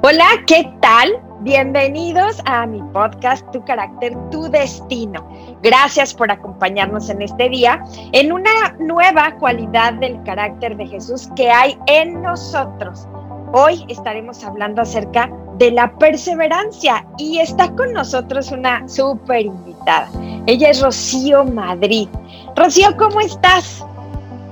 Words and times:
Hola, 0.00 0.26
¿qué 0.46 0.72
tal? 0.80 1.10
Bienvenidos 1.40 2.40
a 2.44 2.66
mi 2.66 2.80
podcast 2.92 3.44
Tu 3.50 3.64
carácter, 3.64 4.16
tu 4.30 4.48
destino. 4.48 5.28
Gracias 5.60 6.14
por 6.14 6.30
acompañarnos 6.30 7.10
en 7.10 7.20
este 7.20 7.48
día 7.48 7.82
en 8.12 8.30
una 8.30 8.76
nueva 8.78 9.34
cualidad 9.40 9.94
del 9.94 10.22
carácter 10.22 10.76
de 10.76 10.86
Jesús 10.86 11.28
que 11.34 11.50
hay 11.50 11.76
en 11.86 12.22
nosotros. 12.22 13.08
Hoy 13.52 13.84
estaremos 13.88 14.44
hablando 14.44 14.82
acerca 14.82 15.32
de 15.56 15.72
la 15.72 15.92
perseverancia 15.98 17.04
y 17.18 17.40
está 17.40 17.68
con 17.74 17.92
nosotros 17.92 18.52
una 18.52 18.88
súper 18.88 19.46
invitada. 19.46 20.08
Ella 20.46 20.70
es 20.70 20.80
Rocío 20.80 21.44
Madrid. 21.44 22.08
Rocío, 22.54 22.96
¿cómo 22.96 23.20
estás? 23.20 23.84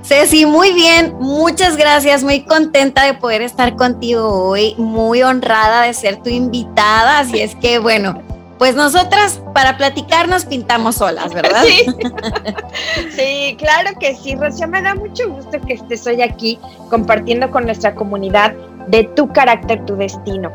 Ceci, 0.07 0.45
muy 0.45 0.71
bien, 0.71 1.17
muchas 1.19 1.75
gracias, 1.75 2.23
muy 2.23 2.45
contenta 2.45 3.03
de 3.03 3.13
poder 3.13 3.41
estar 3.41 3.75
contigo 3.75 4.29
hoy, 4.29 4.73
muy 4.77 5.21
honrada 5.21 5.81
de 5.81 5.93
ser 5.93 6.23
tu 6.23 6.29
invitada, 6.29 7.19
así 7.19 7.41
es 7.41 7.55
que 7.55 7.77
bueno, 7.79 8.21
pues 8.57 8.73
nosotras 8.75 9.41
para 9.53 9.75
platicar 9.75 10.29
nos 10.29 10.45
pintamos 10.45 10.95
solas, 10.95 11.33
¿verdad? 11.33 11.61
Sí, 11.65 11.85
sí 13.17 13.57
claro 13.59 13.99
que 13.99 14.15
sí, 14.15 14.35
Rocío, 14.35 14.69
me 14.69 14.81
da 14.81 14.95
mucho 14.95 15.29
gusto 15.29 15.59
que 15.59 15.73
estés 15.73 16.07
hoy 16.07 16.21
aquí 16.21 16.57
compartiendo 16.89 17.51
con 17.51 17.65
nuestra 17.65 17.93
comunidad 17.93 18.53
de 18.87 19.03
tu 19.03 19.27
carácter, 19.33 19.85
tu 19.85 19.97
destino. 19.97 20.53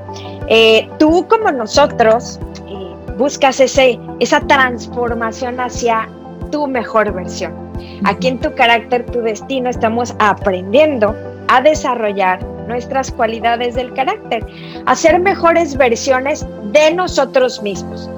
Eh, 0.48 0.88
tú 0.98 1.28
como 1.28 1.52
nosotros 1.52 2.40
eh, 2.68 2.94
buscas 3.18 3.60
ese, 3.60 4.00
esa 4.18 4.40
transformación 4.40 5.60
hacia 5.60 6.08
tu 6.50 6.66
mejor 6.66 7.12
versión. 7.12 7.71
Aquí 8.04 8.28
en 8.28 8.38
tu 8.38 8.52
carácter, 8.54 9.04
tu 9.06 9.20
destino, 9.20 9.70
estamos 9.70 10.14
aprendiendo 10.18 11.14
a 11.48 11.60
desarrollar 11.60 12.42
nuestras 12.66 13.10
cualidades 13.10 13.74
del 13.74 13.92
carácter, 13.92 14.44
a 14.86 14.94
ser 14.94 15.18
mejores 15.20 15.76
versiones 15.76 16.46
de 16.72 16.94
nosotros 16.94 17.62
mismos. 17.62 18.10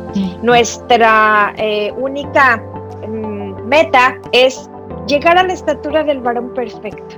Nuestra 0.42 1.52
eh, 1.56 1.92
única 1.96 2.62
mm, 3.08 3.66
meta 3.66 4.16
es 4.32 4.70
llegar 5.06 5.38
a 5.38 5.42
la 5.42 5.52
estatura 5.52 6.04
del 6.04 6.20
varón 6.20 6.52
perfecto. 6.54 7.16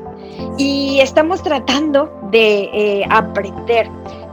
Y 0.59 1.01
estamos 1.01 1.43
tratando 1.43 2.11
de 2.31 2.71
eh, 2.73 3.07
aprender 3.11 3.89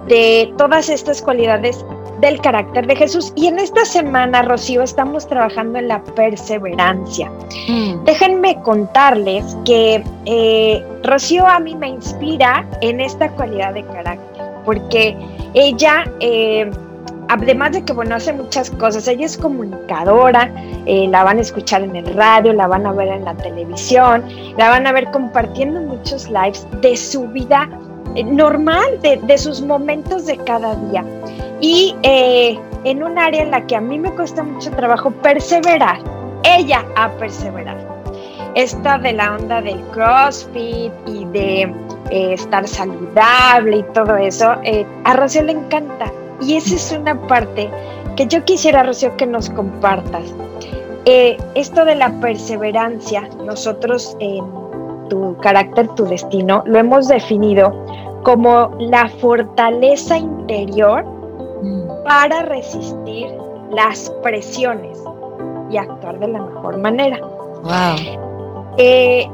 de 0.07 0.53
todas 0.57 0.89
estas 0.89 1.21
cualidades 1.21 1.85
del 2.23 2.39
carácter 2.39 2.87
de 2.87 2.95
Jesús. 2.95 3.33
Y 3.35 3.47
en 3.47 3.59
esta 3.59 3.85
semana, 3.85 4.41
Rocío, 4.41 4.81
estamos 4.81 5.27
trabajando 5.27 5.77
en 5.77 5.89
la 5.89 6.01
perseverancia. 6.03 7.29
Mm. 7.67 8.05
Déjenme 8.05 8.59
contarles 8.61 9.57
que 9.65 10.03
eh, 10.25 10.83
Rocío 11.03 11.45
a 11.45 11.59
mí 11.59 11.75
me 11.75 11.89
inspira 11.89 12.65
en 12.81 13.01
esta 13.01 13.29
cualidad 13.29 13.73
de 13.73 13.85
carácter, 13.85 14.43
porque 14.65 15.15
ella... 15.53 16.09
Eh, 16.19 16.71
además 17.29 17.71
de 17.71 17.83
que, 17.83 17.93
bueno, 17.93 18.15
hace 18.15 18.33
muchas 18.33 18.69
cosas, 18.71 19.07
ella 19.07 19.25
es 19.25 19.37
comunicadora, 19.37 20.51
eh, 20.85 21.07
la 21.09 21.23
van 21.23 21.37
a 21.39 21.41
escuchar 21.41 21.81
en 21.81 21.95
el 21.95 22.13
radio, 22.13 22.53
la 22.53 22.67
van 22.67 22.85
a 22.85 22.91
ver 22.91 23.07
en 23.07 23.25
la 23.25 23.33
televisión, 23.35 24.23
la 24.57 24.69
van 24.69 24.85
a 24.85 24.91
ver 24.91 25.09
compartiendo 25.11 25.79
muchos 25.81 26.29
lives 26.29 26.67
de 26.81 26.95
su 26.95 27.27
vida 27.29 27.69
normal, 28.25 29.01
de, 29.01 29.17
de, 29.17 29.37
sus 29.37 29.61
momentos 29.61 30.25
de 30.27 30.37
cada 30.37 30.75
día 30.75 31.03
y 31.63 31.95
eh, 32.03 32.59
en 32.83 33.01
un 33.03 33.17
área 33.17 33.41
en 33.41 33.51
la 33.51 33.65
que 33.65 33.77
a 33.77 33.79
mí 33.79 33.97
me 33.97 34.11
cuesta 34.11 34.43
mucho 34.43 34.69
trabajo 34.71 35.09
perseverar, 35.09 35.97
ella 36.43 36.85
a 36.97 37.09
perseverar. 37.11 37.77
Esta 38.53 38.97
de 38.97 39.13
la 39.13 39.35
onda 39.35 39.61
del 39.61 39.79
CrossFit 39.91 40.91
y 41.07 41.23
de 41.27 41.61
eh, 42.11 42.33
estar 42.33 42.67
saludable 42.67 43.77
y 43.77 43.83
todo 43.93 44.17
eso, 44.17 44.57
eh, 44.63 44.85
a 45.05 45.13
Rocío 45.13 45.43
le 45.43 45.53
encanta. 45.53 46.11
Y 46.41 46.57
esa 46.57 46.75
es 46.75 46.91
una 46.91 47.17
parte 47.27 47.69
que 48.17 48.27
yo 48.27 48.43
quisiera, 48.43 48.83
Rocío, 48.83 49.15
que 49.15 49.25
nos 49.25 49.49
compartas. 49.49 50.35
esto 51.05 51.85
de 51.85 51.95
la 51.95 52.09
perseverancia, 52.19 53.29
nosotros 53.45 54.17
en 54.19 54.43
tu 55.09 55.37
carácter, 55.37 55.87
tu 55.95 56.03
destino, 56.03 56.61
lo 56.65 56.77
hemos 56.77 57.07
definido 57.07 57.71
como 58.23 58.69
la 58.79 59.07
fortaleza 59.07 60.17
interior 60.17 61.22
para 62.03 62.43
resistir 62.43 63.27
las 63.71 64.09
presiones 64.21 64.97
y 65.69 65.77
actuar 65.77 66.19
de 66.19 66.27
la 66.27 66.41
mejor 66.41 66.77
manera. 66.77 67.19
Wow. 67.63 68.73
Eh, 68.77 69.27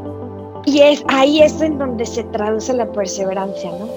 y 0.65 0.81
es 0.81 1.03
ahí 1.07 1.41
es 1.41 1.61
en 1.61 1.77
donde 1.77 2.05
se 2.05 2.23
traduce 2.25 2.73
la 2.73 2.91
perseverancia, 2.91 3.71
¿no? 3.71 3.87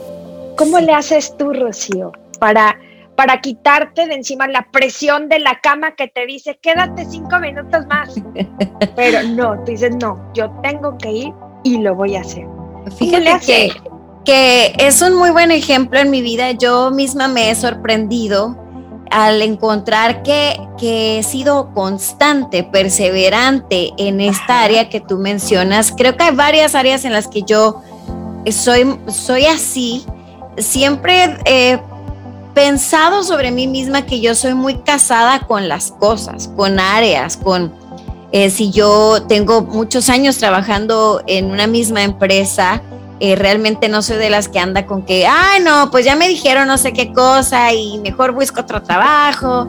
¿Cómo 0.57 0.79
le 0.81 0.93
haces 0.93 1.37
tú, 1.37 1.53
Rocío, 1.53 2.13
para, 2.39 2.79
para 3.17 3.41
quitarte 3.41 4.07
de 4.07 4.15
encima 4.15 4.47
la 4.47 4.69
presión 4.71 5.29
de 5.29 5.39
la 5.39 5.61
cama 5.61 5.95
que 5.95 6.09
te 6.09 6.27
dice, 6.27 6.59
quédate 6.61 7.05
cinco 7.05 7.39
minutos 7.41 7.87
más? 7.87 8.15
Pero 8.97 9.23
no, 9.23 9.57
tú 9.65 9.73
dices, 9.73 9.95
no, 9.97 10.33
yo 10.35 10.51
tengo 10.63 10.97
que 10.99 11.11
ir 11.11 11.33
y 11.65 11.79
lo 11.79 11.95
voy 11.95 12.17
a 12.17 12.21
hacer. 12.21 12.47
Fíjate 12.97 13.39
que, 13.45 13.73
que 14.25 14.75
es 14.79 15.01
un 15.03 15.15
muy 15.15 15.31
buen 15.31 15.51
ejemplo 15.51 15.99
en 15.99 16.11
mi 16.11 16.21
vida. 16.21 16.53
Yo 16.53 16.91
misma 16.91 17.29
me 17.29 17.51
he 17.51 17.55
sorprendido 17.55 18.62
al 19.13 19.43
encontrar 19.43 20.23
que, 20.23 20.59
he 20.81 21.23
sido 21.23 21.73
constante, 21.75 22.65
perseverante 22.65 23.93
en 23.99 24.21
esta 24.21 24.63
área 24.63 24.89
que 24.89 25.01
tú 25.01 25.19
mencionas, 25.19 25.93
creo 25.97 26.17
que 26.17 26.25
hay 26.25 26.35
varias 26.35 26.75
áreas 26.75 27.05
en 27.05 27.13
las 27.13 27.29
que 27.29 27.43
yo 27.43 27.83
soy, 28.51 28.99
soy 29.07 29.47
así. 29.47 30.05
Siempre 30.57 31.39
he 31.45 31.79
pensado 32.55 33.23
sobre 33.23 33.51
mí 33.51 33.67
misma 33.67 34.07
que 34.07 34.21
yo 34.21 34.35
soy 34.35 34.55
muy 34.55 34.79
casada 34.79 35.41
con 35.41 35.69
las 35.69 35.93
cosas, 35.93 36.49
con 36.57 36.81
áreas, 36.81 37.37
con... 37.37 37.73
Eh, 38.33 38.49
si 38.49 38.71
yo 38.71 39.23
tengo 39.29 39.61
muchos 39.61 40.09
años 40.09 40.39
trabajando 40.39 41.23
en 41.27 41.51
una 41.51 41.67
misma 41.67 42.03
empresa, 42.03 42.83
eh, 43.21 43.37
realmente 43.37 43.89
no 43.89 44.03
soy 44.03 44.17
de 44.17 44.31
las 44.31 44.49
que 44.49 44.59
anda 44.59 44.87
con 44.87 45.03
que, 45.03 45.27
ay, 45.27 45.61
no, 45.63 45.91
pues 45.91 46.05
ya 46.05 46.17
me 46.17 46.29
dijeron 46.29 46.67
no 46.67 46.79
sé 46.79 46.93
qué 46.93 47.13
cosa 47.13 47.73
y 47.73 47.99
mejor 47.99 48.33
busco 48.33 48.61
otro 48.63 48.83
trabajo. 48.83 49.69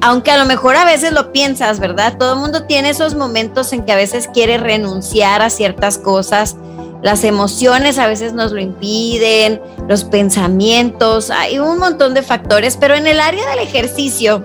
Aunque 0.00 0.30
a 0.30 0.36
lo 0.36 0.44
mejor 0.44 0.76
a 0.76 0.84
veces 0.84 1.12
lo 1.12 1.32
piensas, 1.32 1.80
¿verdad? 1.80 2.16
Todo 2.18 2.34
el 2.34 2.40
mundo 2.40 2.64
tiene 2.64 2.90
esos 2.90 3.14
momentos 3.14 3.72
en 3.72 3.84
que 3.84 3.92
a 3.92 3.96
veces 3.96 4.28
quiere 4.32 4.58
renunciar 4.58 5.42
a 5.42 5.50
ciertas 5.50 5.98
cosas. 5.98 6.56
Las 7.02 7.24
emociones 7.24 7.98
a 7.98 8.06
veces 8.06 8.32
nos 8.32 8.52
lo 8.52 8.60
impiden, 8.60 9.60
los 9.88 10.04
pensamientos, 10.04 11.30
hay 11.30 11.58
un 11.58 11.78
montón 11.78 12.14
de 12.14 12.22
factores, 12.22 12.76
pero 12.76 12.94
en 12.94 13.08
el 13.08 13.18
área 13.18 13.44
del 13.50 13.58
ejercicio, 13.58 14.40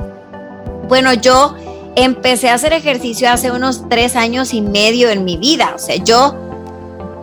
bueno, 0.87 1.13
yo 1.13 1.53
empecé 1.95 2.49
a 2.49 2.53
hacer 2.53 2.73
ejercicio 2.73 3.29
hace 3.29 3.51
unos 3.51 3.89
tres 3.89 4.15
años 4.15 4.53
y 4.53 4.61
medio 4.61 5.09
en 5.09 5.25
mi 5.25 5.37
vida. 5.37 5.73
O 5.75 5.79
sea, 5.79 5.97
yo 5.97 6.46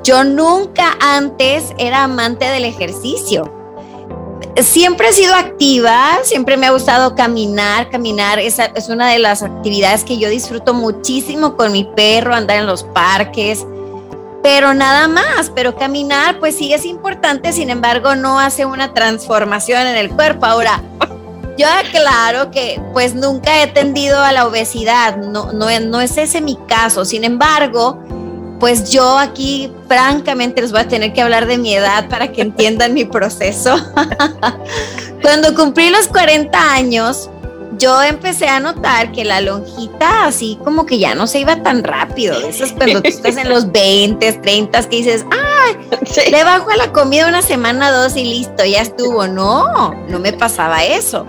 yo 0.05 0.23
nunca 0.23 0.97
antes 1.01 1.73
era 1.79 2.05
amante 2.05 2.45
del 2.45 2.67
ejercicio. 2.67 3.51
Siempre 4.63 5.09
he 5.09 5.13
sido 5.13 5.35
activa, 5.35 6.19
siempre 6.23 6.57
me 6.57 6.67
ha 6.67 6.71
gustado 6.71 7.17
caminar, 7.17 7.91
caminar 7.91 8.39
es, 8.39 8.59
es 8.59 8.89
una 8.89 9.09
de 9.09 9.19
las 9.19 9.43
actividades 9.43 10.05
que 10.05 10.19
yo 10.19 10.29
disfruto 10.29 10.75
muchísimo 10.75 11.57
con 11.57 11.73
mi 11.73 11.85
perro, 11.85 12.35
andar 12.35 12.59
en 12.59 12.67
los 12.67 12.85
parques, 12.85 13.67
pero 14.45 14.75
nada 14.75 15.09
más, 15.09 15.51
pero 15.55 15.75
caminar 15.75 16.39
pues 16.39 16.57
sí 16.57 16.73
es 16.73 16.85
importante, 16.85 17.53
sin 17.53 17.71
embargo 17.71 18.15
no 18.15 18.39
hace 18.39 18.67
una 18.67 18.93
transformación 18.93 19.87
en 19.87 19.97
el 19.97 20.11
cuerpo. 20.11 20.47
Ahora, 20.47 20.83
yo 21.57 21.67
aclaro 21.67 22.51
que 22.51 22.81
pues 22.93 23.15
nunca 23.15 23.63
he 23.63 23.67
tendido 23.69 24.21
a 24.21 24.33
la 24.33 24.47
obesidad, 24.47 25.17
no, 25.17 25.53
no, 25.53 25.67
no 25.81 26.01
es 26.01 26.19
ese 26.19 26.41
mi 26.43 26.57
caso, 26.69 27.05
sin 27.05 27.25
embargo, 27.25 27.99
pues 28.65 28.89
yo 28.89 29.19
aquí 29.19 29.71
francamente 29.89 30.63
les 30.63 30.73
voy 30.73 30.81
a 30.81 30.89
tener 30.89 31.13
que 31.13 31.21
hablar 31.21 31.45
de 31.45 31.59
mi 31.59 31.75
edad 31.75 32.09
para 32.09 32.33
que 32.33 32.41
entiendan 32.41 32.95
mi 32.95 33.05
proceso. 33.05 33.77
Cuando 35.21 35.55
cumplí 35.55 35.91
los 35.91 36.09
40 36.09 36.73
años, 36.73 37.29
yo 37.77 38.03
empecé 38.03 38.49
a 38.49 38.61
notar 38.61 39.13
que 39.13 39.27
la 39.27 39.43
lonjita 39.43 40.25
así 40.25 40.59
como 40.65 40.87
que 40.87 40.99
ya 40.99 41.15
no 41.15 41.27
se 41.27 41.41
iba 41.41 41.63
tan 41.63 41.85
rápido. 41.85 42.41
Eso 42.41 42.65
es 42.65 42.73
cuando 42.73 43.03
tú 43.03 43.09
estás 43.09 43.37
en 43.37 43.51
los 43.51 43.71
20, 43.71 44.33
30 44.33 44.89
que 44.89 44.97
dices, 44.97 45.27
ay, 45.31 46.31
le 46.31 46.43
bajo 46.43 46.71
a 46.71 46.77
la 46.77 46.91
comida 46.91 47.29
una 47.29 47.43
semana, 47.43 47.91
dos 47.91 48.17
y 48.17 48.25
listo, 48.25 48.65
ya 48.65 48.81
estuvo. 48.81 49.27
No, 49.27 49.93
no 50.09 50.19
me 50.21 50.33
pasaba 50.33 50.85
eso. 50.85 51.27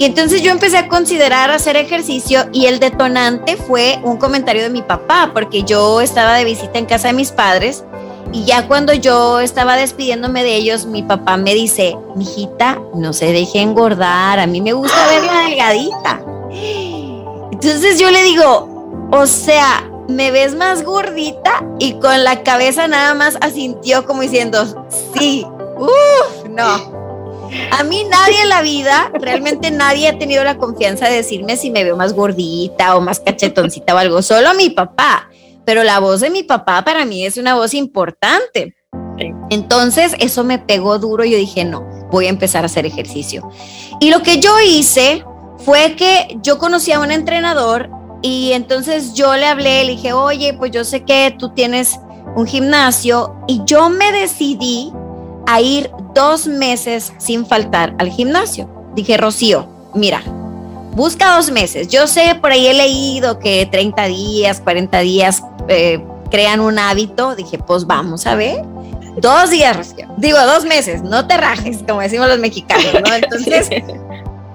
Y 0.00 0.06
entonces 0.06 0.40
yo 0.40 0.50
empecé 0.50 0.78
a 0.78 0.88
considerar 0.88 1.50
hacer 1.50 1.76
ejercicio 1.76 2.48
y 2.54 2.64
el 2.64 2.80
detonante 2.80 3.58
fue 3.58 4.00
un 4.02 4.16
comentario 4.16 4.62
de 4.62 4.70
mi 4.70 4.80
papá, 4.80 5.32
porque 5.34 5.62
yo 5.62 6.00
estaba 6.00 6.36
de 6.36 6.46
visita 6.46 6.78
en 6.78 6.86
casa 6.86 7.08
de 7.08 7.12
mis 7.12 7.32
padres 7.32 7.84
y 8.32 8.46
ya 8.46 8.66
cuando 8.66 8.94
yo 8.94 9.40
estaba 9.40 9.76
despidiéndome 9.76 10.42
de 10.42 10.56
ellos, 10.56 10.86
mi 10.86 11.02
papá 11.02 11.36
me 11.36 11.52
dice, 11.52 11.98
mijita, 12.16 12.80
no 12.94 13.12
se 13.12 13.30
deje 13.30 13.60
engordar, 13.60 14.38
a 14.38 14.46
mí 14.46 14.62
me 14.62 14.72
gusta 14.72 14.96
verla 15.08 15.42
delgadita. 15.42 16.22
Entonces 17.52 17.98
yo 17.98 18.10
le 18.10 18.22
digo, 18.22 19.10
o 19.12 19.26
sea, 19.26 19.86
me 20.08 20.30
ves 20.30 20.54
más 20.54 20.82
gordita 20.82 21.62
y 21.78 21.92
con 22.00 22.24
la 22.24 22.42
cabeza 22.42 22.88
nada 22.88 23.12
más 23.12 23.36
asintió 23.42 24.06
como 24.06 24.22
diciendo, 24.22 24.64
sí, 25.14 25.46
uff, 25.76 26.48
no. 26.48 26.99
A 27.72 27.84
mí 27.84 28.04
nadie 28.10 28.42
en 28.42 28.48
la 28.48 28.62
vida, 28.62 29.10
realmente 29.14 29.70
nadie 29.70 30.08
ha 30.08 30.18
tenido 30.18 30.44
la 30.44 30.56
confianza 30.56 31.08
de 31.08 31.16
decirme 31.16 31.56
si 31.56 31.70
me 31.70 31.84
veo 31.84 31.96
más 31.96 32.12
gordita 32.12 32.96
o 32.96 33.00
más 33.00 33.20
cachetoncita 33.20 33.94
o 33.94 33.98
algo, 33.98 34.22
solo 34.22 34.54
mi 34.54 34.70
papá. 34.70 35.28
Pero 35.64 35.82
la 35.84 35.98
voz 35.98 36.20
de 36.20 36.30
mi 36.30 36.42
papá 36.42 36.82
para 36.84 37.04
mí 37.04 37.24
es 37.24 37.36
una 37.36 37.54
voz 37.54 37.74
importante. 37.74 38.74
Entonces 39.50 40.14
eso 40.18 40.44
me 40.44 40.58
pegó 40.58 40.98
duro 40.98 41.24
y 41.24 41.30
yo 41.30 41.36
dije, 41.36 41.64
no, 41.64 41.82
voy 42.10 42.26
a 42.26 42.30
empezar 42.30 42.62
a 42.62 42.66
hacer 42.66 42.86
ejercicio. 42.86 43.48
Y 44.00 44.10
lo 44.10 44.22
que 44.22 44.40
yo 44.40 44.52
hice 44.60 45.24
fue 45.58 45.94
que 45.96 46.38
yo 46.42 46.58
conocí 46.58 46.92
a 46.92 47.00
un 47.00 47.10
entrenador 47.10 47.90
y 48.22 48.52
entonces 48.52 49.14
yo 49.14 49.36
le 49.36 49.46
hablé, 49.46 49.84
le 49.84 49.92
dije, 49.92 50.12
oye, 50.12 50.54
pues 50.54 50.70
yo 50.70 50.84
sé 50.84 51.04
que 51.04 51.34
tú 51.38 51.50
tienes 51.50 51.98
un 52.36 52.46
gimnasio 52.46 53.34
y 53.46 53.62
yo 53.64 53.90
me 53.90 54.12
decidí 54.12 54.92
a 55.46 55.60
ir 55.60 55.90
dos 56.14 56.46
meses 56.46 57.12
sin 57.18 57.46
faltar 57.46 57.94
al 57.98 58.10
gimnasio. 58.10 58.68
Dije, 58.94 59.16
Rocío, 59.16 59.68
mira, 59.94 60.22
busca 60.94 61.36
dos 61.36 61.50
meses. 61.50 61.88
Yo 61.88 62.06
sé, 62.06 62.34
por 62.40 62.52
ahí 62.52 62.66
he 62.66 62.74
leído 62.74 63.38
que 63.38 63.66
30 63.66 64.06
días, 64.06 64.60
40 64.60 64.98
días 65.00 65.42
eh, 65.68 66.04
crean 66.30 66.60
un 66.60 66.78
hábito. 66.78 67.34
Dije, 67.36 67.58
pues 67.58 67.86
vamos 67.86 68.26
a 68.26 68.34
ver. 68.34 68.64
Dos 69.16 69.50
días, 69.50 69.76
Rocío. 69.76 70.08
Digo, 70.16 70.38
dos 70.40 70.64
meses, 70.64 71.02
no 71.02 71.26
te 71.26 71.36
rajes, 71.36 71.78
como 71.86 72.00
decimos 72.00 72.28
los 72.28 72.38
mexicanos, 72.38 72.92
¿no? 73.06 73.14
Entonces, 73.14 73.70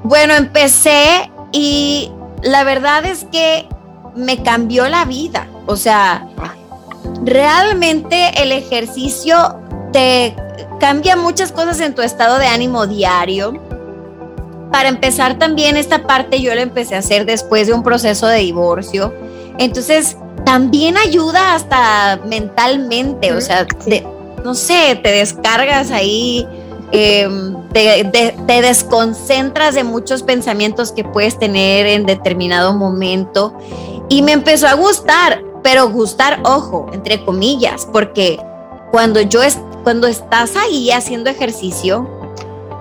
bueno, 0.04 0.34
empecé 0.36 1.32
y 1.52 2.12
la 2.44 2.64
verdad 2.64 3.06
es 3.06 3.26
que 3.32 3.68
me 4.16 4.42
cambió 4.44 4.88
la 4.88 5.06
vida. 5.06 5.48
O 5.66 5.76
sea, 5.76 6.28
realmente 7.24 8.42
el 8.42 8.52
ejercicio 8.52 9.65
te 9.96 10.36
cambia 10.78 11.16
muchas 11.16 11.54
cosas 11.54 11.80
en 11.80 11.96
tu 11.96 12.02
estado 12.02 12.38
de 12.38 12.48
ánimo 12.48 12.86
diario. 12.86 13.54
Para 14.70 14.90
empezar 14.90 15.40
también 15.40 15.78
esta 15.78 16.06
parte 16.06 16.42
yo 16.42 16.54
la 16.54 16.64
empecé 16.64 16.96
a 16.96 17.00
hacer 17.00 17.26
después 17.26 17.68
de 17.68 17.74
un 17.74 17.82
proceso 17.82 18.28
de 18.28 18.40
divorcio. 18.40 19.14
Entonces 19.58 20.18
también 20.44 20.98
ayuda 20.98 21.54
hasta 21.54 22.20
mentalmente, 22.26 23.32
o 23.32 23.40
sea, 23.40 23.66
no 24.44 24.54
sé, 24.54 25.00
te 25.02 25.14
descargas 25.14 25.92
ahí, 25.92 26.46
em, 26.92 27.56
te, 27.72 28.04
te 28.46 28.62
desconcentras 28.62 29.76
de 29.76 29.86
muchos 29.86 30.24
pensamientos 30.24 30.92
que 30.92 31.06
puedes 31.06 31.40
tener 31.40 31.86
en 31.86 32.06
determinado 32.06 32.74
momento. 32.74 33.58
Y 34.10 34.24
me 34.24 34.34
empezó 34.34 34.68
a 34.68 34.74
gustar, 34.74 35.42
pero 35.64 35.90
gustar, 35.90 36.42
ojo, 36.44 36.88
entre 36.92 37.24
comillas, 37.24 37.88
porque 37.90 38.42
cuando 38.92 39.22
yo, 39.22 39.42
cuando 39.86 40.08
estás 40.08 40.56
ahí 40.56 40.90
haciendo 40.90 41.30
ejercicio, 41.30 42.10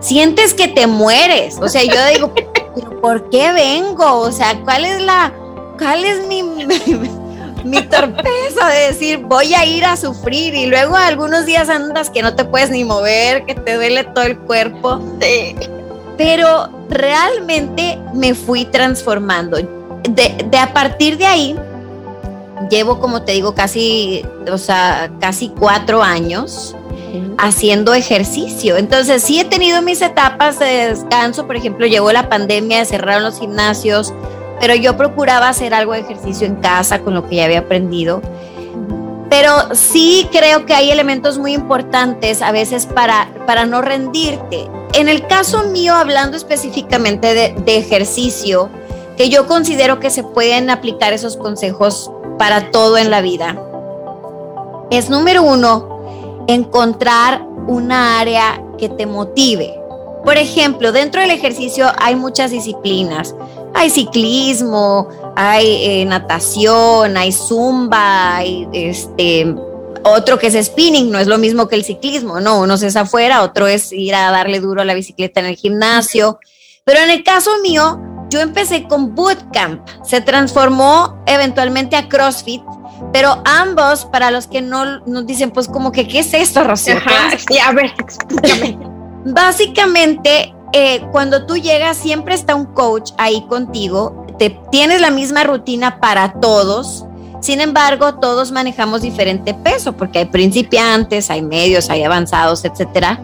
sientes 0.01 0.55
que 0.55 0.69
te 0.69 0.87
mueres. 0.87 1.59
O 1.61 1.69
sea, 1.69 1.83
yo 1.83 2.15
digo, 2.15 2.33
¿pero 2.75 3.01
por 3.03 3.29
qué 3.29 3.53
vengo? 3.53 4.21
O 4.21 4.33
sea, 4.33 4.59
¿cuál 4.65 4.87
es 4.87 5.03
la, 5.03 5.31
cuál 5.79 6.03
es 6.03 6.27
mi, 6.27 6.43
mi, 7.65 7.83
torpeza 7.83 8.69
de 8.71 8.87
decir, 8.87 9.19
voy 9.19 9.53
a 9.53 9.67
ir 9.67 9.85
a 9.85 9.99
sufrir? 9.99 10.55
Y 10.55 10.65
luego 10.65 10.97
algunos 10.97 11.45
días 11.45 11.69
andas 11.69 12.09
que 12.09 12.23
no 12.23 12.35
te 12.35 12.47
puedes 12.47 12.71
ni 12.71 12.85
mover, 12.85 13.45
que 13.45 13.55
te 13.55 13.75
duele 13.75 14.05
todo 14.05 14.25
el 14.25 14.39
cuerpo. 14.39 14.99
Pero 16.17 16.71
realmente 16.89 17.99
me 18.15 18.35
fui 18.35 18.65
transformando. 18.65 19.59
De, 19.59 20.47
de 20.51 20.59
a 20.59 20.73
partir 20.73 21.19
de 21.19 21.27
ahí, 21.27 21.55
llevo, 22.71 22.99
como 22.99 23.25
te 23.25 23.33
digo, 23.33 23.55
casi, 23.55 24.25
o 24.51 24.57
sea, 24.57 25.11
casi 25.21 25.51
cuatro 25.51 26.03
años 26.03 26.75
haciendo 27.39 27.95
ejercicio. 27.95 28.77
Entonces, 28.77 29.23
sí 29.23 29.41
he 29.41 29.45
tenido 29.45 29.83
mis 29.83 30.03
etapas 30.03 30.59
de 30.59 30.89
descanso. 30.89 31.47
Por 31.47 31.57
ejemplo, 31.57 31.87
llegó 31.87 32.13
la 32.13 32.29
pandemia, 32.29 32.85
cerraron 32.85 33.23
los 33.23 33.39
gimnasios, 33.39 34.13
pero 34.61 34.75
yo 34.75 34.97
procuraba 34.97 35.49
hacer 35.49 35.75
algo 35.75 35.93
de 35.93 36.01
ejercicio 36.01 36.47
en 36.47 36.57
casa 36.57 37.01
con 37.01 37.15
lo 37.15 37.29
que 37.29 37.37
ya 37.37 37.45
había 37.45 37.61
aprendido. 37.61 38.23
Pero 39.31 39.75
sí 39.75 40.29
creo 40.31 40.65
que 40.65 40.75
hay 40.75 40.91
elementos 40.91 41.39
muy 41.39 41.55
importantes 41.55 42.43
a 42.43 42.53
veces 42.53 42.87
para, 42.87 43.29
para 43.47 43.67
no 43.67 43.83
rendirte. 43.83 44.69
En 44.93 45.09
el 45.09 45.27
caso 45.27 45.65
mío, 45.65 45.95
hablando 45.95 46.37
específicamente 46.37 47.35
de, 47.35 47.55
de 47.65 47.77
ejercicio, 47.77 48.71
que 49.17 49.29
yo 49.29 49.47
considero 49.47 49.99
que 49.99 50.11
se 50.11 50.23
pueden 50.23 50.71
aplicar 50.71 51.13
esos 51.13 51.37
consejos 51.37 52.11
para 52.39 52.71
todo 52.71 52.97
en 52.97 53.11
la 53.11 53.21
vida, 53.21 53.57
es 54.91 55.11
número 55.11 55.43
uno, 55.43 55.94
encontrar 56.47 57.47
una 57.67 58.21
área 58.21 58.63
que 58.79 58.89
te 58.89 59.07
motive. 59.07 59.75
Por 60.25 60.37
ejemplo, 60.37 60.93
dentro 60.93 61.21
del 61.21 61.31
ejercicio 61.31 61.87
hay 61.99 62.17
muchas 62.17 62.51
disciplinas. 62.51 63.35
Hay 63.75 63.91
ciclismo, 63.91 65.09
hay 65.37 65.85
eh, 65.85 66.05
natación, 66.07 67.17
hay 67.17 67.33
zumba, 67.33 68.37
hay 68.37 68.69
este, 68.73 69.55
otro 70.05 70.39
que 70.39 70.47
es 70.47 70.67
spinning, 70.67 71.11
no 71.11 71.19
es 71.19 71.27
lo 71.27 71.39
mismo 71.39 71.67
que 71.67 71.77
el 71.77 71.85
ciclismo, 71.85 72.41
no, 72.41 72.61
uno 72.61 72.75
es 72.75 72.97
afuera, 72.97 73.43
otro 73.43 73.67
es 73.67 73.93
ir 73.93 74.15
a 74.15 74.31
darle 74.31 74.61
duro 74.61 74.83
a 74.83 74.85
la 74.85 74.95
bicicleta 74.95 75.41
en 75.41 75.47
el 75.47 75.57
gimnasio. 75.57 76.39
Pero 76.85 77.01
en 77.01 77.11
el 77.11 77.25
caso 77.25 77.51
mío, 77.63 78.01
yo 78.29 78.41
empecé 78.41 78.85
con 78.85 79.15
bootcamp, 79.15 79.87
se 80.05 80.21
transformó 80.21 81.23
eventualmente 81.27 81.97
a 81.97 82.09
CrossFit, 82.09 82.63
pero 83.13 83.43
ambos, 83.45 84.05
para 84.07 84.31
los 84.31 84.47
que 84.47 84.61
no 84.61 85.01
nos 85.01 85.27
dicen, 85.27 85.51
pues 85.51 85.69
como 85.69 85.93
que, 85.93 86.07
¿qué 86.07 86.21
es 86.21 86.35
esto, 86.35 86.65
Rocío? 86.65 86.97
sí, 87.49 87.59
a 87.59 87.73
ver, 87.73 87.93
explícame. 87.99 88.79
Básicamente, 89.27 90.55
eh, 90.73 91.03
cuando 91.13 91.47
tú 91.47 91.57
llegas, 91.57 91.97
siempre 91.97 92.35
está 92.35 92.55
un 92.55 92.67
coach 92.67 93.13
ahí 93.17 93.45
contigo, 93.49 94.27
te, 94.39 94.51
tienes 94.71 95.01
la 95.01 95.11
misma 95.11 95.45
rutina 95.45 96.01
para 96.01 96.35
todos, 96.41 97.07
sin 97.41 97.61
embargo, 97.61 98.15
todos 98.15 98.53
manejamos 98.53 99.03
diferente 99.03 99.55
peso, 99.55 99.93
porque 99.93 100.21
hay 100.21 100.25
principiantes, 100.25 101.31
hay 101.31 101.43
medios, 101.43 101.91
hay 101.91 102.03
avanzados, 102.03 102.65
etcétera. 102.65 103.23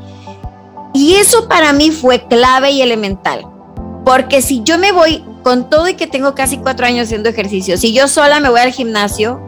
Y 0.92 1.14
eso 1.14 1.48
para 1.48 1.72
mí 1.72 1.90
fue 1.90 2.26
clave 2.26 2.70
y 2.70 2.82
elemental. 2.82 3.46
Porque 4.04 4.42
si 4.42 4.62
yo 4.62 4.76
me 4.76 4.92
voy 4.92 5.24
con 5.42 5.70
todo 5.70 5.88
y 5.88 5.94
que 5.94 6.06
tengo 6.06 6.34
casi 6.34 6.58
cuatro 6.58 6.86
años 6.86 7.04
haciendo 7.04 7.28
ejercicio, 7.30 7.78
si 7.78 7.94
yo 7.94 8.08
sola 8.08 8.40
me 8.40 8.50
voy 8.50 8.60
al 8.60 8.72
gimnasio, 8.72 9.40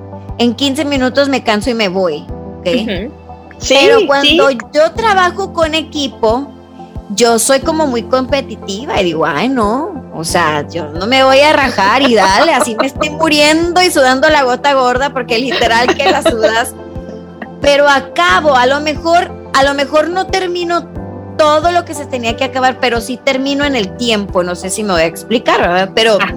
en 0.43 0.55
15 0.55 0.85
minutos 0.85 1.29
me 1.29 1.43
canso 1.45 1.71
y 1.71 1.75
me 1.75 1.89
voy. 1.89 2.25
Pero 2.65 4.07
cuando 4.07 4.51
yo 4.51 4.93
trabajo 4.95 5.53
con 5.53 5.75
equipo, 5.75 6.49
yo 7.11 7.39
soy 7.39 7.61
como 7.61 7.87
muy 7.87 8.03
competitiva 8.03 9.01
y 9.01 9.05
digo, 9.05 9.25
ay, 9.25 9.49
no, 9.49 10.11
o 10.15 10.25
sea, 10.25 10.67
yo 10.69 10.89
no 10.89 11.07
me 11.07 11.23
voy 11.23 11.41
a 11.41 11.53
rajar 11.53 12.03
y 12.03 12.15
dale, 12.15 12.53
así 12.53 12.77
me 12.77 12.87
estoy 12.87 13.11
muriendo 13.11 13.81
y 13.83 13.91
sudando 13.91 14.29
la 14.29 14.43
gota 14.43 14.75
gorda 14.75 15.13
porque 15.13 15.39
literal 15.39 15.95
que 15.95 16.11
la 16.11 16.23
sudas. 16.23 16.75
Pero 17.61 17.89
acabo, 17.89 18.57
a 18.57 18.67
lo 18.67 18.81
mejor, 18.81 19.31
a 19.55 19.63
lo 19.63 19.75
mejor 19.75 20.11
no 20.11 20.27
termino 20.27 20.89
todo 21.39 21.71
lo 21.71 21.85
que 21.85 21.95
se 21.95 22.07
tenía 22.07 22.37
que 22.37 22.45
acabar, 22.45 22.79
pero 22.81 23.01
sí 23.01 23.17
termino 23.17 23.65
en 23.65 23.77
el 23.77 23.97
tiempo. 23.97 24.43
No 24.43 24.57
sé 24.57 24.71
si 24.71 24.83
me 24.83 24.93
voy 24.93 25.03
a 25.03 25.07
explicar, 25.07 25.61
¿verdad? 25.61 25.91
Pero 25.95 26.19
ah, 26.21 26.35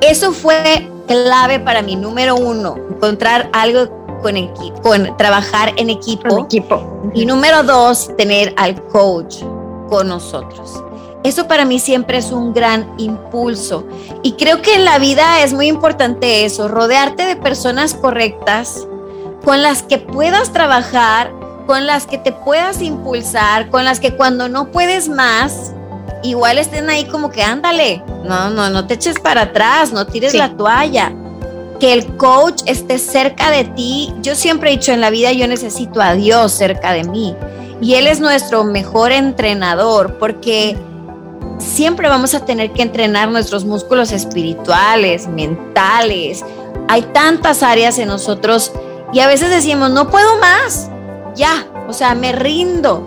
eso 0.00 0.32
fue 0.32 0.90
clave 1.08 1.58
para 1.58 1.82
mí, 1.82 1.96
número 1.96 2.36
uno, 2.36 2.76
encontrar 2.90 3.50
algo 3.52 3.88
con, 4.22 4.34
con 4.82 5.16
trabajar 5.16 5.72
en 5.76 5.90
equipo. 5.90 6.44
equipo. 6.44 7.10
Y 7.12 7.26
número 7.26 7.64
dos, 7.64 8.14
tener 8.16 8.54
al 8.56 8.80
coach 8.84 9.42
con 9.88 10.06
nosotros. 10.06 10.80
Eso 11.24 11.48
para 11.48 11.64
mí 11.64 11.80
siempre 11.80 12.18
es 12.18 12.30
un 12.30 12.54
gran 12.54 12.94
impulso. 12.96 13.84
Y 14.22 14.32
creo 14.32 14.62
que 14.62 14.74
en 14.74 14.84
la 14.84 15.00
vida 15.00 15.42
es 15.42 15.52
muy 15.52 15.66
importante 15.66 16.44
eso, 16.44 16.68
rodearte 16.68 17.26
de 17.26 17.34
personas 17.34 17.94
correctas 17.94 18.86
con 19.44 19.62
las 19.62 19.82
que 19.82 19.98
puedas 19.98 20.52
trabajar 20.52 21.32
con 21.68 21.86
las 21.86 22.06
que 22.06 22.16
te 22.16 22.32
puedas 22.32 22.80
impulsar, 22.80 23.68
con 23.68 23.84
las 23.84 24.00
que 24.00 24.16
cuando 24.16 24.48
no 24.48 24.70
puedes 24.72 25.10
más, 25.10 25.74
igual 26.22 26.58
estén 26.58 26.88
ahí 26.90 27.04
como 27.06 27.30
que 27.30 27.42
ándale, 27.42 28.02
no, 28.24 28.50
no, 28.50 28.70
no 28.70 28.86
te 28.86 28.94
eches 28.94 29.18
para 29.18 29.42
atrás, 29.42 29.92
no 29.92 30.06
tires 30.06 30.34
la 30.34 30.56
toalla. 30.56 31.12
Que 31.80 31.92
el 31.92 32.16
coach 32.16 32.62
esté 32.66 32.98
cerca 32.98 33.50
de 33.50 33.64
ti. 33.64 34.12
Yo 34.20 34.34
siempre 34.34 34.70
he 34.70 34.72
dicho 34.72 34.92
en 34.92 35.00
la 35.00 35.10
vida, 35.10 35.30
yo 35.32 35.46
necesito 35.46 36.00
a 36.00 36.14
Dios 36.14 36.52
cerca 36.52 36.92
de 36.92 37.04
mí. 37.04 37.36
Y 37.80 37.94
Él 37.94 38.08
es 38.08 38.18
nuestro 38.18 38.64
mejor 38.64 39.12
entrenador 39.12 40.18
porque 40.18 40.76
siempre 41.58 42.08
vamos 42.08 42.34
a 42.34 42.44
tener 42.44 42.72
que 42.72 42.82
entrenar 42.82 43.28
nuestros 43.30 43.64
músculos 43.64 44.10
espirituales, 44.10 45.28
mentales. 45.28 46.44
Hay 46.88 47.02
tantas 47.02 47.62
áreas 47.62 47.98
en 48.00 48.08
nosotros 48.08 48.72
y 49.12 49.20
a 49.20 49.28
veces 49.28 49.50
decimos, 49.50 49.90
no 49.90 50.10
puedo 50.10 50.38
más 50.40 50.90
ya, 51.38 51.66
o 51.88 51.92
sea, 51.92 52.14
me 52.14 52.32
rindo. 52.32 53.06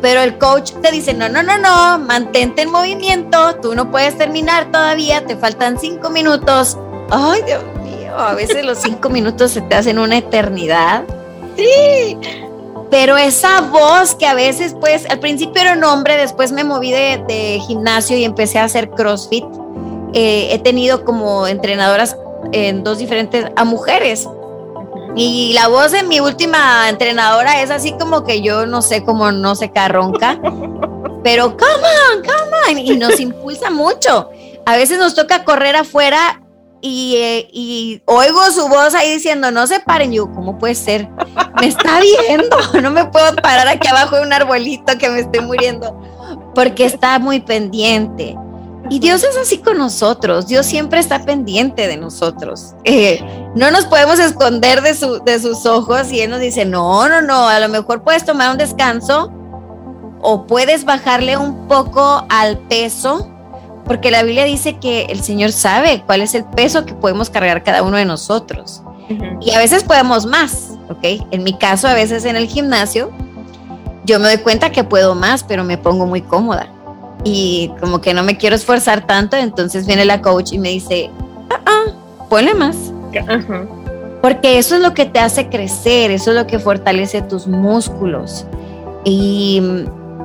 Pero 0.00 0.20
el 0.22 0.38
coach 0.38 0.72
te 0.82 0.90
dice, 0.90 1.14
no, 1.14 1.28
no, 1.28 1.42
no, 1.42 1.58
no, 1.58 1.98
mantente 1.98 2.62
en 2.62 2.70
movimiento, 2.70 3.56
tú 3.56 3.74
no 3.74 3.90
puedes 3.90 4.16
terminar 4.16 4.70
todavía, 4.70 5.24
te 5.24 5.36
faltan 5.36 5.78
cinco 5.78 6.10
minutos. 6.10 6.78
Ay, 7.10 7.42
Dios 7.42 7.62
mío, 7.82 8.16
a 8.16 8.34
veces 8.34 8.64
los 8.64 8.78
cinco 8.78 9.08
minutos 9.10 9.52
se 9.52 9.60
te 9.62 9.74
hacen 9.74 9.98
una 9.98 10.18
eternidad. 10.18 11.04
Sí. 11.56 12.16
pero 12.90 13.18
esa 13.18 13.60
voz 13.60 14.14
que 14.14 14.26
a 14.26 14.32
veces, 14.34 14.74
pues, 14.80 15.04
al 15.10 15.18
principio 15.18 15.60
era 15.60 15.74
un 15.74 15.84
hombre, 15.84 16.16
después 16.16 16.50
me 16.50 16.64
moví 16.64 16.90
de, 16.90 17.60
gimnasio 17.66 18.16
y 18.16 18.24
empecé 18.24 18.58
a 18.58 18.64
hacer 18.64 18.90
CrossFit. 18.90 19.44
Eh, 20.14 20.48
he 20.52 20.58
tenido 20.58 21.04
como 21.04 21.46
entrenadoras 21.46 22.16
en 22.52 22.84
dos 22.84 22.98
diferentes, 22.98 23.46
a 23.56 23.64
mujeres. 23.64 24.28
Y 25.14 25.52
la 25.52 25.68
voz 25.68 25.92
de 25.92 26.02
mi 26.02 26.20
última 26.20 26.88
entrenadora 26.88 27.62
es 27.62 27.70
así 27.70 27.92
como 27.92 28.24
que 28.24 28.40
yo 28.40 28.66
no 28.66 28.80
sé 28.80 29.04
cómo 29.04 29.30
no 29.30 29.54
se 29.54 29.70
carronca, 29.70 30.40
pero 31.24 31.56
come 31.56 31.88
on, 32.14 32.22
come 32.22 32.56
on, 32.70 32.78
y 32.78 32.96
nos 32.96 33.20
impulsa 33.20 33.70
mucho. 33.70 34.30
A 34.64 34.76
veces 34.76 34.98
nos 34.98 35.14
toca 35.14 35.44
correr 35.44 35.76
afuera 35.76 36.40
eh, 36.84 37.48
y, 37.52 38.02
oigo 38.06 38.44
su 38.50 38.68
voz 38.68 38.94
ahí 38.94 39.12
diciendo, 39.12 39.52
no 39.52 39.68
se 39.68 39.78
paren, 39.80 40.12
yo, 40.12 40.32
¿cómo 40.32 40.58
puede 40.58 40.74
ser? 40.74 41.08
Me 41.60 41.68
está 41.68 42.00
viendo, 42.00 42.56
no 42.82 42.90
me 42.90 43.04
puedo 43.04 43.36
parar 43.36 43.68
aquí 43.68 43.86
abajo 43.86 44.16
de 44.16 44.22
un 44.22 44.32
arbolito 44.32 44.98
que 44.98 45.08
me 45.08 45.20
estoy 45.20 45.44
muriendo, 45.44 46.00
porque 46.54 46.84
está 46.84 47.18
muy 47.20 47.40
pendiente. 47.40 48.36
Y 48.90 48.98
Dios 48.98 49.22
es 49.24 49.36
así 49.36 49.58
con 49.58 49.78
nosotros, 49.78 50.48
Dios 50.48 50.66
siempre 50.66 51.00
está 51.00 51.24
pendiente 51.24 51.86
de 51.86 51.96
nosotros. 51.96 52.74
Eh, 52.84 53.22
no 53.54 53.70
nos 53.70 53.86
podemos 53.86 54.18
esconder 54.18 54.82
de, 54.82 54.94
su, 54.94 55.22
de 55.24 55.38
sus 55.38 55.64
ojos 55.66 56.12
y 56.12 56.20
Él 56.20 56.30
nos 56.30 56.40
dice, 56.40 56.64
no, 56.64 57.08
no, 57.08 57.22
no, 57.22 57.48
a 57.48 57.60
lo 57.60 57.68
mejor 57.68 58.02
puedes 58.02 58.24
tomar 58.24 58.50
un 58.50 58.58
descanso 58.58 59.32
o 60.20 60.46
puedes 60.46 60.84
bajarle 60.84 61.36
un 61.36 61.68
poco 61.68 62.26
al 62.28 62.58
peso 62.58 63.32
porque 63.84 64.10
la 64.10 64.22
Biblia 64.22 64.44
dice 64.44 64.78
que 64.78 65.06
el 65.06 65.22
Señor 65.22 65.52
sabe 65.52 66.02
cuál 66.06 66.22
es 66.22 66.34
el 66.34 66.44
peso 66.44 66.86
que 66.86 66.94
podemos 66.94 67.30
cargar 67.30 67.62
cada 67.62 67.82
uno 67.82 67.96
de 67.96 68.04
nosotros. 68.04 68.82
Y 69.40 69.50
a 69.50 69.58
veces 69.58 69.84
podemos 69.84 70.24
más, 70.24 70.70
¿ok? 70.88 71.26
En 71.30 71.42
mi 71.42 71.58
caso, 71.58 71.88
a 71.88 71.94
veces 71.94 72.24
en 72.24 72.36
el 72.36 72.46
gimnasio, 72.46 73.10
yo 74.04 74.18
me 74.18 74.26
doy 74.26 74.38
cuenta 74.38 74.70
que 74.70 74.84
puedo 74.84 75.14
más, 75.14 75.44
pero 75.44 75.64
me 75.64 75.76
pongo 75.76 76.06
muy 76.06 76.22
cómoda. 76.22 76.68
Y 77.24 77.72
como 77.80 78.00
que 78.00 78.14
no 78.14 78.22
me 78.22 78.36
quiero 78.36 78.56
esforzar 78.56 79.06
tanto, 79.06 79.36
entonces 79.36 79.86
viene 79.86 80.04
la 80.04 80.20
coach 80.20 80.52
y 80.52 80.58
me 80.58 80.70
dice, 80.70 81.10
ah, 81.50 81.60
ah 81.66 81.92
ponle 82.28 82.54
más. 82.54 82.76
Porque 84.20 84.58
eso 84.58 84.76
es 84.76 84.82
lo 84.82 84.94
que 84.94 85.04
te 85.04 85.18
hace 85.18 85.48
crecer, 85.48 86.10
eso 86.10 86.30
es 86.30 86.36
lo 86.36 86.46
que 86.46 86.58
fortalece 86.58 87.22
tus 87.22 87.46
músculos. 87.46 88.46
Y 89.04 89.60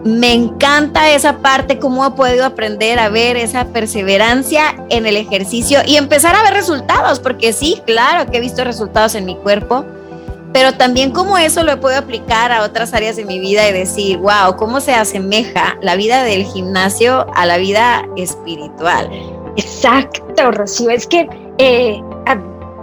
me 0.03 0.33
encanta 0.33 1.11
esa 1.11 1.39
parte, 1.39 1.79
cómo 1.79 2.05
he 2.05 2.11
podido 2.11 2.45
aprender 2.45 2.99
a 2.99 3.09
ver 3.09 3.35
esa 3.35 3.65
perseverancia 3.65 4.75
en 4.89 5.05
el 5.05 5.17
ejercicio 5.17 5.79
y 5.85 5.97
empezar 5.97 6.35
a 6.35 6.43
ver 6.43 6.53
resultados, 6.53 7.19
porque 7.19 7.51
sí, 7.53 7.81
claro 7.85 8.29
que 8.29 8.37
he 8.37 8.41
visto 8.41 8.63
resultados 8.63 9.15
en 9.15 9.25
mi 9.25 9.35
cuerpo, 9.35 9.85
pero 10.57 10.73
también 10.73 11.11
cómo 11.11 11.37
eso 11.37 11.61
lo 11.61 11.79
podido 11.79 11.99
aplicar 11.99 12.51
a 12.51 12.63
otras 12.63 12.91
áreas 12.91 13.15
de 13.15 13.25
mi 13.25 13.37
vida 13.37 13.69
y 13.69 13.73
decir, 13.73 14.17
wow, 14.17 14.55
cómo 14.57 14.79
se 14.79 14.91
asemeja 14.91 15.77
la 15.81 15.95
vida 15.95 16.23
del 16.23 16.45
gimnasio 16.45 17.27
a 17.35 17.45
la 17.45 17.59
vida 17.59 18.03
espiritual. 18.15 19.07
Exacto, 19.55 20.49
Rocío, 20.49 20.89
es 20.89 21.05
que 21.05 21.29
eh, 21.59 22.01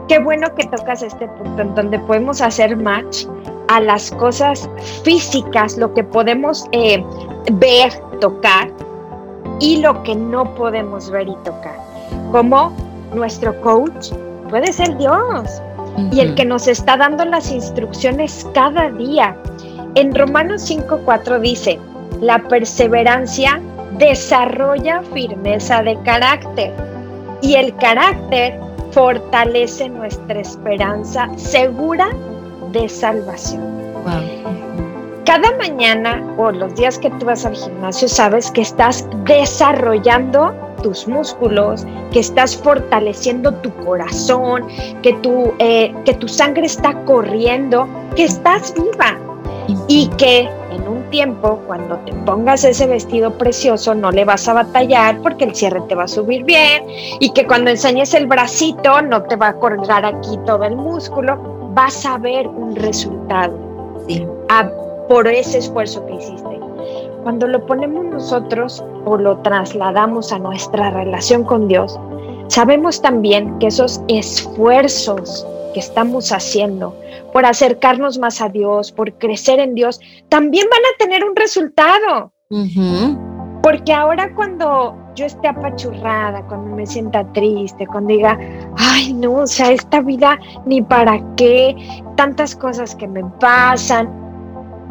qué 0.06 0.20
bueno 0.20 0.54
que 0.54 0.68
tocas 0.68 1.02
este 1.02 1.26
punto 1.26 1.62
en 1.62 1.74
donde 1.74 1.98
podemos 1.98 2.40
hacer 2.40 2.76
match 2.76 3.26
a 3.66 3.80
las 3.80 4.12
cosas 4.12 4.70
físicas, 5.02 5.76
lo 5.76 5.92
que 5.94 6.04
podemos 6.04 6.66
eh, 6.70 7.04
ver, 7.54 7.92
tocar, 8.20 8.70
y 9.58 9.78
lo 9.78 10.00
que 10.04 10.14
no 10.14 10.54
podemos 10.54 11.10
ver 11.10 11.26
y 11.26 11.34
tocar. 11.42 11.76
Como 12.30 12.72
nuestro 13.12 13.60
coach 13.62 14.12
puede 14.48 14.72
ser 14.72 14.96
Dios 14.96 15.60
y 16.10 16.20
el 16.20 16.34
que 16.34 16.44
nos 16.44 16.68
está 16.68 16.96
dando 16.96 17.24
las 17.24 17.50
instrucciones 17.50 18.46
cada 18.54 18.90
día. 18.90 19.36
En 19.94 20.14
Romanos 20.14 20.70
5.4 20.70 21.40
dice, 21.40 21.78
la 22.20 22.38
perseverancia 22.48 23.60
desarrolla 23.98 25.02
firmeza 25.12 25.82
de 25.82 25.96
carácter 26.02 26.72
y 27.42 27.54
el 27.54 27.74
carácter 27.76 28.58
fortalece 28.92 29.88
nuestra 29.88 30.40
esperanza 30.40 31.28
segura 31.36 32.08
de 32.72 32.88
salvación. 32.88 33.62
Cada 35.24 35.56
mañana 35.56 36.22
o 36.36 36.50
los 36.50 36.74
días 36.74 36.98
que 36.98 37.10
tú 37.10 37.26
vas 37.26 37.46
al 37.46 37.54
gimnasio 37.54 38.08
sabes 38.08 38.50
que 38.50 38.60
estás 38.60 39.06
desarrollando 39.24 40.54
tus 40.84 41.08
músculos, 41.08 41.86
que 42.12 42.20
estás 42.20 42.54
fortaleciendo 42.54 43.54
tu 43.54 43.74
corazón, 43.86 44.68
que 45.02 45.14
tu, 45.14 45.54
eh, 45.58 45.94
que 46.04 46.12
tu 46.12 46.28
sangre 46.28 46.66
está 46.66 46.92
corriendo, 47.04 47.88
que 48.14 48.24
estás 48.24 48.74
viva. 48.74 49.18
Y 49.88 50.08
que 50.18 50.40
en 50.72 50.86
un 50.86 51.02
tiempo, 51.04 51.58
cuando 51.66 51.96
te 52.00 52.12
pongas 52.26 52.64
ese 52.64 52.86
vestido 52.86 53.30
precioso, 53.38 53.94
no 53.94 54.10
le 54.10 54.26
vas 54.26 54.46
a 54.46 54.52
batallar 54.52 55.22
porque 55.22 55.44
el 55.44 55.54
cierre 55.54 55.80
te 55.88 55.94
va 55.94 56.04
a 56.04 56.08
subir 56.08 56.44
bien. 56.44 56.84
Y 57.18 57.32
que 57.32 57.46
cuando 57.46 57.70
enseñes 57.70 58.12
el 58.12 58.26
bracito 58.26 59.00
no 59.00 59.22
te 59.22 59.36
va 59.36 59.48
a 59.48 59.54
colgar 59.54 60.04
aquí 60.04 60.38
todo 60.44 60.64
el 60.64 60.76
músculo. 60.76 61.70
Vas 61.72 62.04
a 62.04 62.18
ver 62.18 62.46
un 62.46 62.76
resultado. 62.76 63.58
Por 65.08 65.28
ese 65.28 65.58
esfuerzo 65.58 66.04
que 66.04 66.14
hiciste. 66.14 66.63
Cuando 67.24 67.46
lo 67.46 67.64
ponemos 67.64 68.04
nosotros 68.04 68.84
o 69.06 69.16
lo 69.16 69.38
trasladamos 69.38 70.30
a 70.30 70.38
nuestra 70.38 70.90
relación 70.90 71.42
con 71.42 71.68
Dios, 71.68 71.98
sabemos 72.48 73.00
también 73.00 73.58
que 73.58 73.68
esos 73.68 74.02
esfuerzos 74.08 75.46
que 75.72 75.80
estamos 75.80 76.32
haciendo 76.32 76.94
por 77.32 77.46
acercarnos 77.46 78.18
más 78.18 78.42
a 78.42 78.50
Dios, 78.50 78.92
por 78.92 79.14
crecer 79.14 79.58
en 79.58 79.74
Dios, 79.74 80.02
también 80.28 80.66
van 80.70 80.80
a 80.80 80.98
tener 80.98 81.24
un 81.24 81.34
resultado. 81.34 82.30
Porque 83.62 83.94
ahora 83.94 84.34
cuando 84.34 84.94
yo 85.14 85.24
esté 85.24 85.48
apachurrada, 85.48 86.46
cuando 86.46 86.76
me 86.76 86.86
sienta 86.86 87.24
triste, 87.32 87.86
cuando 87.86 88.12
diga, 88.12 88.38
ay 88.76 89.14
no, 89.14 89.32
o 89.32 89.46
sea, 89.46 89.72
esta 89.72 90.02
vida 90.02 90.38
ni 90.66 90.82
para 90.82 91.22
qué, 91.36 91.74
tantas 92.16 92.54
cosas 92.54 92.94
que 92.94 93.08
me 93.08 93.24
pasan, 93.40 94.23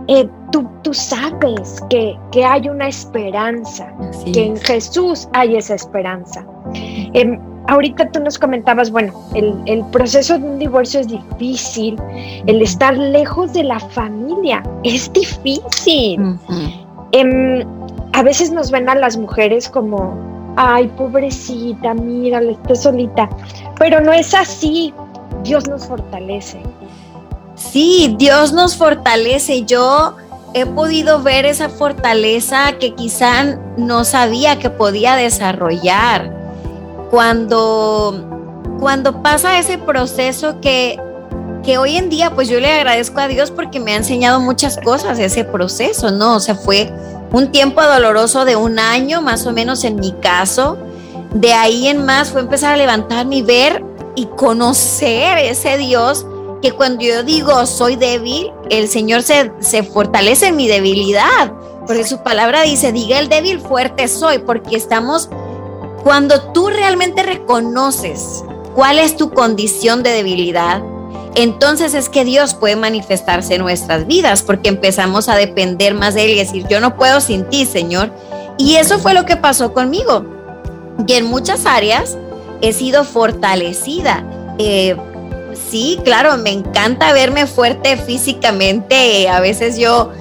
eh, 0.08 0.28
tú, 0.52 0.68
tú, 0.84 0.94
sabes 0.94 1.84
que, 1.90 2.18
hay 2.46 2.70
una 2.70 2.88
esperanza, 2.88 3.94
que 4.34 4.48
en 4.48 4.58
Jesús 4.58 5.28
hay 5.34 5.56
esa 5.56 5.76
esperanza. 5.76 6.46
Em, 6.74 7.40
ahorita 7.68 8.12
tú 8.12 8.20
nos 8.20 8.38
comentabas, 8.38 8.92
bueno, 8.92 9.14
el, 9.36 9.84
proceso 9.92 10.38
de 10.38 10.46
un 10.46 10.60
divorcio 10.60 11.00
es 11.02 11.08
difícil, 11.08 11.98
el 12.46 12.62
estar 12.62 12.98
lejos 12.98 13.54
de 13.54 13.64
la 13.64 13.80
familia 13.80 14.64
es 14.84 15.12
difícil 15.14 16.38
a 18.14 18.22
veces 18.22 18.52
nos 18.52 18.72
ven 18.72 18.88
a 18.90 18.96
las 18.96 19.18
mujeres 19.18 19.68
como, 19.68 20.16
ay, 20.56 20.88
pobrecita, 20.98 21.94
mira, 21.94 22.40
está 22.42 22.76
solita. 22.76 23.30
Pero 23.80 24.00
no 24.00 24.14
es 24.14 24.34
así. 24.34 24.94
Dios 25.44 25.68
nos 25.68 25.88
fortalece. 25.88 26.62
Sí, 27.72 28.16
Dios 28.18 28.54
nos 28.54 28.76
fortalece. 28.76 29.64
Yo 29.64 30.16
he 30.54 30.66
podido 30.66 31.22
ver 31.22 31.46
esa 31.46 31.70
fortaleza 31.70 32.74
que 32.80 32.94
quizá 32.94 33.58
no 33.78 34.06
sabía 34.06 34.60
que 34.60 34.70
podía 34.70 35.16
desarrollar. 35.16 36.32
Cuando, 37.10 38.70
cuando 38.80 39.22
pasa 39.22 39.58
ese 39.60 39.78
proceso 39.78 40.60
que, 40.62 41.00
que 41.64 41.78
hoy 41.78 41.98
en 41.98 42.10
día, 42.10 42.34
pues 42.36 42.48
yo 42.50 42.60
le 42.60 42.72
agradezco 42.72 43.20
a 43.20 43.28
Dios 43.28 43.52
porque 43.52 43.80
me 43.80 43.94
ha 43.94 43.98
enseñado 43.98 44.40
muchas 44.40 44.78
cosas 44.78 45.20
ese 45.20 45.44
proceso, 45.44 46.12
¿no? 46.12 46.36
O 46.36 46.40
sea, 46.40 46.56
fue 46.56 46.92
un 47.32 47.52
tiempo 47.52 47.82
doloroso 47.82 48.46
de 48.46 48.56
un 48.56 48.78
año, 48.80 49.22
más 49.22 49.46
o 49.46 49.54
menos 49.54 49.84
en 49.84 49.96
mi 49.96 50.12
caso. 50.12 50.78
De 51.34 51.54
ahí 51.54 51.88
en 51.88 52.06
más 52.06 52.30
fue 52.30 52.42
empezar 52.42 52.74
a 52.74 52.78
levantarme 52.78 53.38
y 53.38 53.42
ver 53.42 53.84
y 54.16 54.26
conocer 54.26 55.40
ese 55.40 55.78
Dios 55.78 56.28
que 56.64 56.72
cuando 56.72 57.04
yo 57.04 57.24
digo 57.24 57.66
soy 57.66 57.98
débil, 57.98 58.50
el 58.70 58.88
Señor 58.88 59.22
se, 59.22 59.52
se 59.60 59.84
fortalece 59.84 60.48
en 60.48 60.56
mi 60.56 60.70
debilidad. 60.70 61.52
Porque 61.86 62.06
su 62.06 62.24
palabra 62.24 62.62
dice, 62.62 62.94
diga 62.94 63.20
el 63.20 63.28
débil, 63.28 63.60
fuerte 63.60 64.08
soy, 64.08 64.40
porque 64.40 64.78
estamos, 64.78 65.28
cuando 66.06 66.42
tú 66.54 66.70
realmente 66.70 67.22
reconoces 67.22 68.46
cuál 68.74 68.98
es 68.98 69.18
tu 69.18 69.32
condición 69.32 70.04
de 70.04 70.12
debilidad, 70.12 70.82
entonces 71.36 71.94
es 71.96 72.08
que 72.08 72.24
Dios 72.24 72.54
puede 72.54 72.78
manifestarse 72.78 73.56
en 73.56 73.62
nuestras 73.62 74.08
vidas 74.08 74.42
porque 74.42 74.70
empezamos 74.70 75.28
a 75.28 75.36
depender 75.36 75.94
más 75.94 76.14
de 76.14 76.24
Él 76.24 76.32
y 76.32 76.36
decir, 76.36 76.66
yo 76.70 76.80
no 76.80 76.96
puedo 76.96 77.20
sin 77.20 77.44
ti, 77.50 77.66
Señor. 77.66 78.10
Y 78.58 78.76
eso 78.76 79.00
fue 79.00 79.14
lo 79.14 79.26
que 79.26 79.36
pasó 79.36 79.74
conmigo. 79.74 80.24
Y 81.06 81.12
en 81.12 81.26
muchas 81.26 81.66
áreas 81.66 82.18
he 82.62 82.72
sido 82.72 83.04
fortalecida. 83.04 84.24
Eh, 84.60 84.96
sí, 85.74 86.00
claro, 86.04 86.38
me 86.38 86.52
encanta 86.52 87.14
verme 87.14 87.48
fuerte 87.48 87.98
físicamente. 87.98 89.28
A 89.28 89.40
veces 89.40 89.76
yo, 89.76 90.12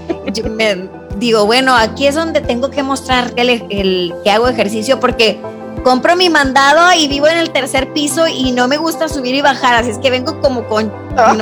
me 0.51 0.89
digo, 1.19 1.45
bueno, 1.45 1.77
aquí 1.77 2.07
es 2.07 2.15
donde 2.15 2.41
tengo 2.41 2.71
que 2.71 2.83
mostrar 2.83 3.35
el, 3.37 3.63
el, 3.69 4.15
que 4.25 4.31
hago 4.31 4.49
ejercicio 4.49 4.99
porque 4.99 5.39
compro 5.85 6.17
mi 6.17 6.31
mandado 6.31 6.95
y 6.99 7.07
vivo 7.07 7.29
en 7.29 7.37
el 7.37 7.51
tercer 7.51 7.93
piso 7.93 8.27
y 8.29 8.53
no 8.53 8.67
me 8.67 8.79
gusta 8.79 9.11
subir 9.11 9.35
y 9.35 9.43
bajar, 9.43 9.75
así 9.75 9.91
es 9.91 9.99
que 9.99 10.09
vengo 10.09 10.41
como 10.41 10.67
con 10.69 10.91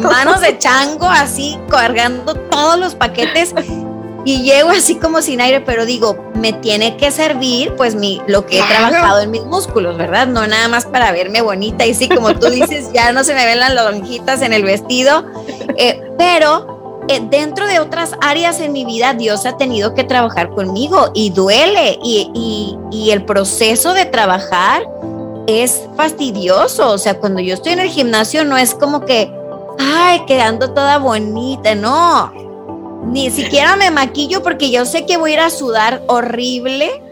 manos 0.03 0.41
de 0.41 0.59
chango, 0.59 1.07
así 1.07 1.57
cargando 1.69 2.35
todos 2.35 2.81
los 2.81 2.97
paquetes 2.97 3.55
y 4.25 4.43
llego 4.43 4.71
así 4.71 4.97
como 4.97 5.23
sin 5.23 5.41
aire, 5.41 5.61
pero 5.61 5.87
digo, 5.87 6.31
me 6.35 6.53
tiene 6.53 6.97
que 6.97 7.11
servir 7.11 7.75
pues 7.77 7.95
mi, 7.95 8.21
lo 8.27 8.45
que 8.45 8.59
he 8.59 8.63
trabajado 8.63 9.21
en 9.21 9.31
mis 9.31 9.45
músculos, 9.45 9.97
¿verdad? 9.97 10.27
No 10.27 10.47
nada 10.47 10.69
más 10.69 10.85
para 10.85 11.11
verme 11.13 11.41
bonita 11.41 11.87
y 11.87 11.95
sí, 11.95 12.09
como 12.09 12.35
tú 12.35 12.49
dices, 12.51 12.93
ya 12.93 13.13
no 13.13 13.25
se 13.25 13.35
me 13.35 13.47
ven 13.47 13.61
las 13.61 13.75
lonjitas 13.75 14.43
en 14.43 14.53
el 14.53 14.63
vestido, 14.63 15.25
eh, 15.77 16.01
pero 16.19 17.03
eh, 17.09 17.21
dentro 17.31 17.67
de 17.67 17.81
otras 17.81 18.13
áreas 18.21 18.61
en 18.61 18.73
mi 18.73 18.85
vida 18.85 19.15
Dios 19.15 19.47
ha 19.47 19.57
tenido 19.57 19.95
que 19.95 20.05
trabajar 20.05 20.51
conmigo 20.51 21.11
y 21.15 21.31
duele. 21.31 21.99
Y, 22.05 22.79
y 22.91 23.11
el 23.11 23.25
proceso 23.25 23.95
de 23.95 24.05
trabajar 24.05 24.83
es 25.47 25.83
fastidioso, 25.97 26.91
o 26.91 26.99
sea, 26.99 27.19
cuando 27.19 27.41
yo 27.41 27.55
estoy 27.55 27.73
en 27.73 27.81
el 27.81 27.89
gimnasio 27.89 28.45
no 28.45 28.57
es 28.57 28.75
como 28.75 29.05
que, 29.05 29.33
ay, 29.79 30.25
quedando 30.27 30.73
toda 30.73 30.99
bonita, 30.99 31.75
no 31.75 32.50
ni 33.05 33.31
siquiera 33.31 33.77
me 33.77 33.91
maquillo 33.91 34.43
porque 34.43 34.71
yo 34.71 34.85
sé 34.85 35.07
que 35.07 35.17
voy 35.17 35.33
a 35.33 35.35
ir 35.35 35.41
a 35.41 35.51
sudar 35.51 36.03
horrible. 36.07 37.03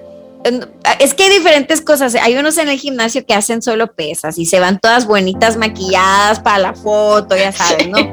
Es 1.00 1.14
que 1.14 1.24
hay 1.24 1.30
diferentes 1.30 1.80
cosas. 1.80 2.14
Hay 2.14 2.36
unos 2.36 2.56
en 2.58 2.68
el 2.68 2.78
gimnasio 2.78 3.26
que 3.26 3.34
hacen 3.34 3.60
solo 3.60 3.92
pesas 3.92 4.38
y 4.38 4.46
se 4.46 4.60
van 4.60 4.78
todas 4.78 5.06
bonitas 5.06 5.56
maquilladas 5.56 6.40
para 6.40 6.58
la 6.58 6.74
foto, 6.74 7.36
ya 7.36 7.52
sabes, 7.52 7.88
¿no? 7.88 7.98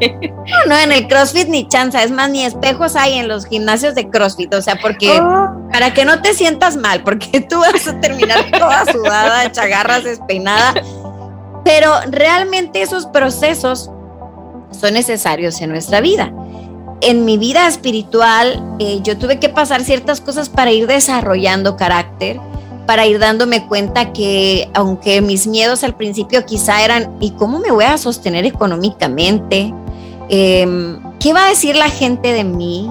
No, 0.66 0.66
no, 0.68 0.78
en 0.78 0.92
el 0.92 1.08
CrossFit 1.08 1.48
ni 1.48 1.68
chanza. 1.68 2.04
Es 2.04 2.12
más, 2.12 2.30
ni 2.30 2.44
espejos 2.44 2.96
hay 2.96 3.14
en 3.14 3.28
los 3.28 3.46
gimnasios 3.46 3.94
de 3.96 4.10
CrossFit. 4.10 4.54
O 4.54 4.62
sea, 4.62 4.78
porque 4.78 5.20
oh. 5.20 5.70
para 5.72 5.94
que 5.94 6.04
no 6.04 6.22
te 6.22 6.34
sientas 6.34 6.78
mal, 6.78 7.04
porque 7.04 7.42
tú 7.50 7.60
vas 7.60 7.88
a 7.88 8.00
terminar 8.00 8.50
toda 8.52 8.92
sudada, 8.92 9.52
chagarras, 9.52 10.04
despeinada. 10.04 10.74
Pero 11.64 11.92
realmente 12.10 12.82
esos 12.82 13.06
procesos 13.08 13.90
son 14.72 14.94
necesarios 14.94 15.62
en 15.62 15.72
nuestra 15.72 16.02
vida 16.02 16.32
en 17.02 17.26
mi 17.26 17.38
vida 17.38 17.68
espiritual 17.68 18.64
eh, 18.80 19.00
yo 19.04 19.18
tuve 19.18 19.40
que 19.40 19.50
pasar 19.50 19.84
ciertas 19.84 20.22
cosas 20.22 20.50
para 20.50 20.72
ir 20.72 20.88
desarrollando 20.88 21.76
carácter, 21.76 22.40
para 22.86 23.06
ir 23.06 23.20
dándome 23.20 23.68
cuenta 23.68 24.14
que 24.14 24.70
aunque 24.74 25.22
mis 25.22 25.48
miedos 25.48 25.84
al 25.84 25.96
principio 25.96 26.46
quizá 26.46 26.84
eran, 26.84 27.18
¿y 27.20 27.32
cómo 27.32 27.60
me 27.60 27.72
voy 27.72 27.86
a 27.86 27.98
sostener 27.98 28.46
económicamente? 28.46 29.74
Em, 30.30 31.00
¿Qué 31.20 31.34
va 31.34 31.46
a 31.46 31.50
decir 31.50 31.76
la 31.76 31.90
gente 31.90 32.34
de 32.34 32.44
mí? 32.44 32.90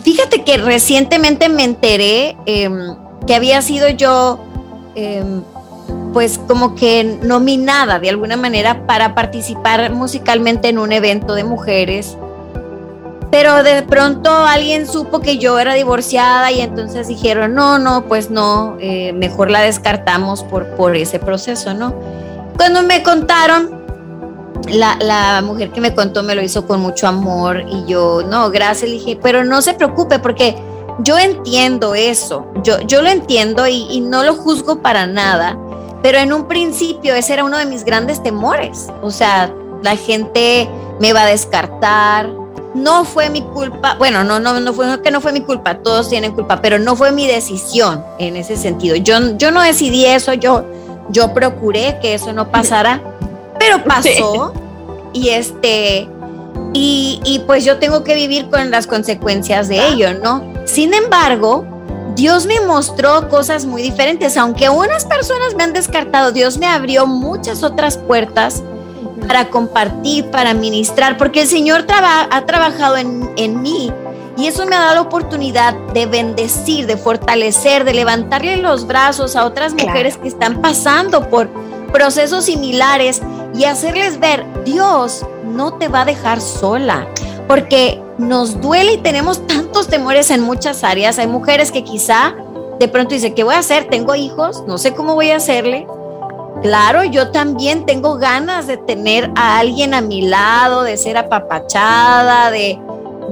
Fíjate 0.00 0.44
que 0.44 0.56
recientemente 0.58 1.48
me 1.48 1.64
enteré 1.64 2.36
em, 2.46 2.96
que 3.26 3.34
había 3.34 3.60
sido 3.62 3.88
yo, 3.88 4.38
em, 4.94 5.42
pues 6.12 6.38
como 6.38 6.74
que 6.74 7.18
nominada 7.22 7.98
de 7.98 8.08
alguna 8.08 8.36
manera 8.36 8.86
para 8.86 9.14
participar 9.14 9.92
musicalmente 9.92 10.68
en 10.68 10.78
un 10.78 10.92
evento 10.92 11.34
de 11.34 11.44
mujeres 11.44 12.16
pero 13.30 13.62
de 13.62 13.82
pronto 13.82 14.30
alguien 14.30 14.86
supo 14.86 15.20
que 15.20 15.38
yo 15.38 15.58
era 15.58 15.74
divorciada 15.74 16.50
y 16.52 16.60
entonces 16.60 17.08
dijeron, 17.08 17.54
no, 17.54 17.78
no, 17.78 18.06
pues 18.06 18.30
no, 18.30 18.76
eh, 18.80 19.12
mejor 19.12 19.50
la 19.50 19.60
descartamos 19.62 20.42
por, 20.44 20.68
por 20.76 20.96
ese 20.96 21.18
proceso, 21.18 21.74
¿no? 21.74 21.94
Cuando 22.56 22.82
me 22.82 23.02
contaron, 23.02 23.84
la, 24.68 24.96
la, 25.00 25.42
mujer 25.42 25.70
que 25.70 25.80
me 25.80 25.94
contó 25.94 26.22
me 26.22 26.34
lo 26.34 26.42
hizo 26.42 26.66
con 26.66 26.80
mucho 26.80 27.06
amor 27.06 27.64
y 27.68 27.84
yo, 27.86 28.22
no, 28.22 28.50
gracias, 28.50 28.90
le 28.90 28.96
dije, 28.96 29.18
pero 29.22 29.44
no 29.44 29.62
se 29.62 29.74
preocupe 29.74 30.18
porque 30.18 30.56
yo 31.00 31.18
entiendo 31.18 31.94
eso, 31.94 32.46
yo, 32.62 32.80
yo 32.80 33.02
lo 33.02 33.10
entiendo 33.10 33.66
y, 33.66 33.86
y 33.90 34.00
no 34.00 34.24
lo 34.24 34.34
juzgo 34.34 34.80
para 34.80 35.06
nada, 35.06 35.58
pero 36.02 36.18
en 36.18 36.32
un 36.32 36.48
principio 36.48 37.14
ese 37.14 37.34
era 37.34 37.44
uno 37.44 37.58
de 37.58 37.66
mis 37.66 37.84
grandes 37.84 38.22
temores, 38.22 38.88
o 39.02 39.10
sea, 39.10 39.52
la 39.82 39.96
gente 39.96 40.68
me 41.00 41.12
va 41.12 41.22
a 41.22 41.26
descartar, 41.26 42.30
no 42.76 43.04
fue 43.04 43.30
mi 43.30 43.42
culpa, 43.42 43.94
bueno, 43.96 44.22
no, 44.22 44.38
no, 44.38 44.60
no 44.60 44.72
fue 44.72 45.00
que 45.02 45.10
no 45.10 45.20
fue 45.20 45.32
mi 45.32 45.40
culpa, 45.40 45.78
todos 45.78 46.08
tienen 46.08 46.32
culpa, 46.32 46.60
pero 46.60 46.78
no 46.78 46.94
fue 46.94 47.10
mi 47.10 47.26
decisión 47.26 48.04
en 48.18 48.36
ese 48.36 48.56
sentido. 48.56 48.96
Yo, 48.96 49.36
yo 49.36 49.50
no 49.50 49.62
decidí 49.62 50.04
eso, 50.04 50.34
yo, 50.34 50.64
yo 51.08 51.32
procuré 51.32 51.98
que 52.00 52.14
eso 52.14 52.32
no 52.32 52.50
pasara, 52.50 53.00
pero 53.58 53.82
pasó 53.88 54.52
y 55.12 55.30
este, 55.30 56.08
y, 56.74 57.20
y 57.24 57.38
pues 57.46 57.64
yo 57.64 57.78
tengo 57.78 58.04
que 58.04 58.14
vivir 58.14 58.50
con 58.50 58.70
las 58.70 58.86
consecuencias 58.86 59.68
de 59.68 59.88
ello, 59.88 60.14
¿no? 60.14 60.44
Sin 60.66 60.92
embargo, 60.92 61.64
Dios 62.14 62.46
me 62.46 62.60
mostró 62.60 63.28
cosas 63.28 63.64
muy 63.64 63.82
diferentes, 63.82 64.36
aunque 64.36 64.68
unas 64.68 65.04
personas 65.04 65.54
me 65.54 65.64
han 65.64 65.72
descartado, 65.72 66.32
Dios 66.32 66.58
me 66.58 66.66
abrió 66.66 67.06
muchas 67.06 67.62
otras 67.62 67.96
puertas 67.96 68.62
para 69.26 69.48
compartir, 69.48 70.30
para 70.30 70.54
ministrar, 70.54 71.16
porque 71.16 71.42
el 71.42 71.48
Señor 71.48 71.86
ha 71.88 72.46
trabajado 72.46 72.96
en, 72.96 73.30
en 73.36 73.62
mí 73.62 73.92
y 74.36 74.46
eso 74.48 74.66
me 74.66 74.76
ha 74.76 74.80
dado 74.80 74.94
la 74.96 75.00
oportunidad 75.00 75.74
de 75.94 76.06
bendecir, 76.06 76.86
de 76.86 76.96
fortalecer, 76.96 77.84
de 77.84 77.94
levantarle 77.94 78.58
los 78.58 78.86
brazos 78.86 79.34
a 79.34 79.46
otras 79.46 79.72
mujeres 79.72 80.18
que 80.18 80.28
están 80.28 80.60
pasando 80.60 81.30
por 81.30 81.48
procesos 81.90 82.44
similares 82.44 83.22
y 83.54 83.64
hacerles 83.64 84.20
ver, 84.20 84.44
Dios 84.64 85.24
no 85.44 85.74
te 85.74 85.88
va 85.88 86.02
a 86.02 86.04
dejar 86.04 86.42
sola, 86.42 87.08
porque 87.48 88.02
nos 88.18 88.60
duele 88.60 88.94
y 88.94 88.98
tenemos 88.98 89.46
tantos 89.46 89.88
temores 89.88 90.30
en 90.30 90.42
muchas 90.42 90.84
áreas. 90.84 91.18
Hay 91.18 91.26
mujeres 91.26 91.72
que 91.72 91.82
quizá 91.82 92.34
de 92.78 92.88
pronto 92.88 93.14
dicen, 93.14 93.34
¿qué 93.34 93.42
voy 93.42 93.54
a 93.54 93.60
hacer? 93.60 93.88
Tengo 93.88 94.14
hijos, 94.14 94.64
no 94.66 94.76
sé 94.76 94.94
cómo 94.94 95.14
voy 95.14 95.30
a 95.30 95.36
hacerle. 95.36 95.86
Claro, 96.62 97.04
yo 97.04 97.30
también 97.30 97.86
tengo 97.86 98.16
ganas 98.16 98.66
de 98.66 98.76
tener 98.76 99.30
a 99.36 99.58
alguien 99.58 99.94
a 99.94 100.00
mi 100.00 100.22
lado, 100.22 100.82
de 100.82 100.96
ser 100.96 101.16
apapachada, 101.16 102.50
de 102.50 102.78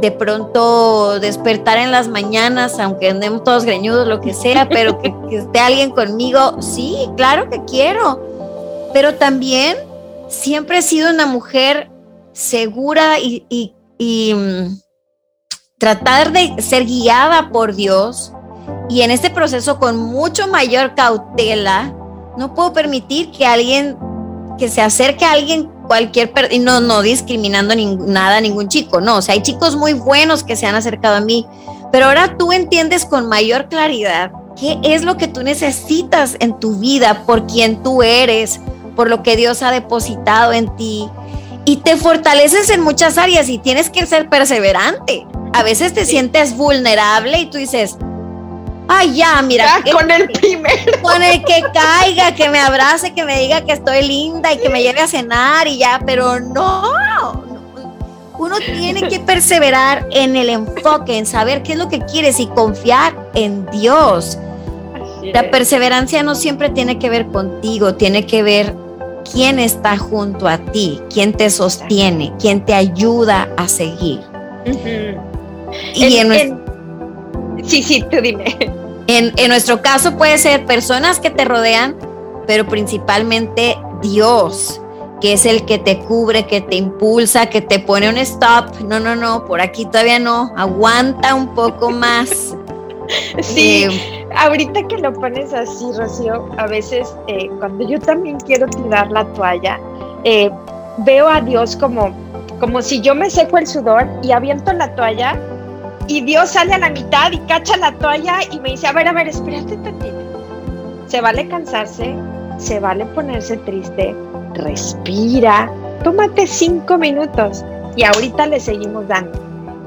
de 0.00 0.10
pronto 0.10 1.18
despertar 1.20 1.78
en 1.78 1.90
las 1.90 2.08
mañanas, 2.08 2.78
aunque 2.78 3.08
andemos 3.08 3.44
todos 3.44 3.64
greñudos, 3.64 4.06
lo 4.06 4.20
que 4.20 4.34
sea, 4.34 4.68
pero 4.68 4.98
que, 5.00 5.14
esté 5.30 5.60
alguien 5.60 5.90
conmigo. 5.90 6.60
Sí, 6.60 7.08
claro 7.16 7.48
que 7.48 7.64
quiero. 7.64 8.90
Pero 8.92 9.14
también 9.14 9.76
siempre 10.28 10.78
he 10.78 10.82
sido 10.82 11.10
una 11.10 11.26
mujer 11.26 11.90
segura 12.32 13.18
y, 13.18 13.46
y 13.98 14.34
mm, 14.34 14.78
tratar 15.78 16.32
de 16.32 16.60
ser 16.60 16.84
guiada 16.84 17.50
por 17.50 17.74
Dios 17.74 18.32
y 18.88 19.02
en 19.02 19.10
este 19.10 19.30
proceso 19.30 19.78
con 19.78 19.96
mucho 19.96 20.48
mayor 20.48 20.94
cautela 20.94 21.94
no 22.36 22.54
puedo 22.54 22.72
permitir 22.72 23.30
que 23.30 23.46
alguien, 23.46 23.96
que 24.58 24.68
se 24.68 24.80
acerque 24.80 25.24
a 25.24 25.32
alguien, 25.32 25.70
cualquier, 25.86 26.32
y 26.50 26.58
no, 26.58 26.80
no 26.80 27.02
discriminando 27.02 27.74
nada 27.76 28.38
a 28.38 28.40
ningún 28.40 28.68
chico, 28.68 29.00
no, 29.00 29.16
o 29.16 29.22
sea, 29.22 29.34
hay 29.34 29.42
chicos 29.42 29.76
muy 29.76 29.92
buenos 29.92 30.42
que 30.42 30.56
se 30.56 30.66
han 30.66 30.74
acercado 30.74 31.16
a 31.16 31.20
mí, 31.20 31.46
pero 31.92 32.06
ahora 32.06 32.36
tú 32.36 32.52
entiendes 32.52 33.04
con 33.04 33.28
mayor 33.28 33.68
claridad 33.68 34.32
qué 34.58 34.78
es 34.82 35.02
lo 35.02 35.16
que 35.16 35.28
tú 35.28 35.42
necesitas 35.42 36.36
en 36.40 36.58
tu 36.58 36.76
vida, 36.76 37.24
por 37.26 37.46
quien 37.46 37.82
tú 37.82 38.02
eres, 38.02 38.60
por 38.96 39.08
lo 39.08 39.22
que 39.22 39.36
Dios 39.36 39.62
ha 39.62 39.70
depositado 39.70 40.52
en 40.52 40.74
ti. 40.76 41.08
Y 41.64 41.78
te 41.78 41.96
fortaleces 41.96 42.70
en 42.70 42.80
muchas 42.82 43.18
áreas 43.18 43.48
y 43.48 43.58
tienes 43.58 43.90
que 43.90 44.06
ser 44.06 44.28
perseverante. 44.28 45.26
A 45.52 45.62
veces 45.62 45.94
te 45.94 46.04
sientes 46.04 46.56
vulnerable 46.56 47.40
y 47.40 47.46
tú 47.46 47.58
dices, 47.58 47.96
Ay, 48.88 49.14
ya, 49.14 49.40
mira. 49.42 49.82
con 49.92 50.10
el 50.10 50.28
primero. 50.28 51.02
Con 51.02 51.22
el 51.22 51.42
que 51.44 51.62
caiga, 51.72 52.34
que 52.34 52.48
me 52.48 52.58
abrace, 52.58 53.14
que 53.14 53.24
me 53.24 53.40
diga 53.40 53.64
que 53.64 53.72
estoy 53.72 54.02
linda 54.06 54.52
y 54.52 54.58
que 54.58 54.68
me 54.68 54.82
lleve 54.82 55.00
a 55.00 55.08
cenar 55.08 55.66
y 55.66 55.78
ya, 55.78 56.00
pero 56.04 56.40
no. 56.40 56.82
Uno 58.38 58.56
tiene 58.58 59.08
que 59.08 59.20
perseverar 59.20 60.06
en 60.10 60.36
el 60.36 60.48
enfoque, 60.48 61.16
en 61.16 61.24
saber 61.24 61.62
qué 61.62 61.72
es 61.72 61.78
lo 61.78 61.88
que 61.88 62.00
quieres 62.00 62.40
y 62.40 62.46
confiar 62.48 63.14
en 63.34 63.64
Dios. 63.70 64.38
La 65.22 65.50
perseverancia 65.50 66.22
no 66.22 66.34
siempre 66.34 66.68
tiene 66.68 66.98
que 66.98 67.08
ver 67.08 67.28
contigo, 67.28 67.94
tiene 67.94 68.26
que 68.26 68.42
ver 68.42 68.74
quién 69.32 69.58
está 69.58 69.96
junto 69.96 70.48
a 70.48 70.58
ti, 70.58 71.00
quién 71.12 71.32
te 71.32 71.48
sostiene, 71.48 72.32
quién 72.38 72.64
te 72.64 72.74
ayuda 72.74 73.48
a 73.56 73.68
seguir. 73.68 74.20
Y 75.94 76.16
en, 76.16 76.63
Sí, 77.62 77.82
sí, 77.82 78.02
tú 78.10 78.20
dime. 78.20 78.56
En, 79.06 79.32
nuestro 79.48 79.82
caso 79.82 80.16
puede 80.16 80.38
ser 80.38 80.64
personas 80.64 81.20
que 81.20 81.30
te 81.30 81.44
rodean, 81.44 81.96
pero 82.46 82.66
principalmente 82.66 83.76
Dios, 84.00 84.80
que 85.20 85.34
es 85.34 85.44
el 85.44 85.64
que 85.66 85.78
te 85.78 85.98
cubre, 86.00 86.46
que 86.46 86.60
te 86.60 86.76
impulsa, 86.76 87.46
que 87.46 87.60
te 87.60 87.78
pone 87.78 88.08
un 88.08 88.16
stop. 88.18 88.80
No, 88.80 89.00
no, 89.00 89.14
no, 89.14 89.44
por 89.44 89.60
aquí 89.60 89.84
todavía 89.84 90.18
no. 90.18 90.52
Aguanta 90.56 91.34
un 91.34 91.54
poco 91.54 91.90
más. 91.90 92.54
Sí, 93.42 93.84
eh, 93.84 94.26
ahorita 94.34 94.88
que 94.88 94.96
lo 94.96 95.12
pones 95.12 95.52
así, 95.52 95.84
Rocío, 95.94 96.48
a 96.56 96.66
veces 96.66 97.14
eh, 97.28 97.50
cuando 97.58 97.86
yo 97.86 98.00
también 98.00 98.38
quiero 98.40 98.66
tirar 98.66 99.12
la 99.12 99.26
toalla, 99.34 99.78
eh, 100.24 100.50
veo 100.98 101.28
a 101.28 101.42
Dios 101.42 101.76
como, 101.76 102.16
como 102.60 102.80
si 102.80 103.02
yo 103.02 103.14
me 103.14 103.28
seco 103.28 103.58
el 103.58 103.66
sudor 103.66 104.08
y 104.22 104.32
aviento 104.32 104.72
la 104.72 104.94
toalla 104.94 105.38
y 106.06 106.20
Dios 106.22 106.50
sale 106.50 106.74
a 106.74 106.78
la 106.78 106.90
mitad 106.90 107.32
y 107.32 107.38
cacha 107.40 107.76
la 107.76 107.92
toalla 107.92 108.38
y 108.50 108.60
me 108.60 108.70
dice, 108.70 108.86
a 108.86 108.92
ver, 108.92 109.08
a 109.08 109.12
ver, 109.12 109.28
espérate 109.28 109.76
tantito. 109.78 110.14
se 111.06 111.20
vale 111.20 111.48
cansarse, 111.48 112.14
se 112.58 112.80
vale 112.80 113.06
ponerse 113.06 113.56
triste, 113.58 114.14
respira, 114.54 115.70
tómate 116.02 116.46
cinco 116.46 116.98
minutos 116.98 117.64
y 117.96 118.04
ahorita 118.04 118.46
le 118.46 118.60
seguimos 118.60 119.08
dando. 119.08 119.38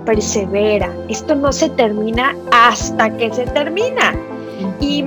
Persevera, 0.05 0.89
esto 1.09 1.35
no 1.35 1.51
se 1.51 1.69
termina 1.69 2.35
hasta 2.51 3.09
que 3.17 3.31
se 3.33 3.45
termina. 3.47 4.15
Y, 4.79 5.05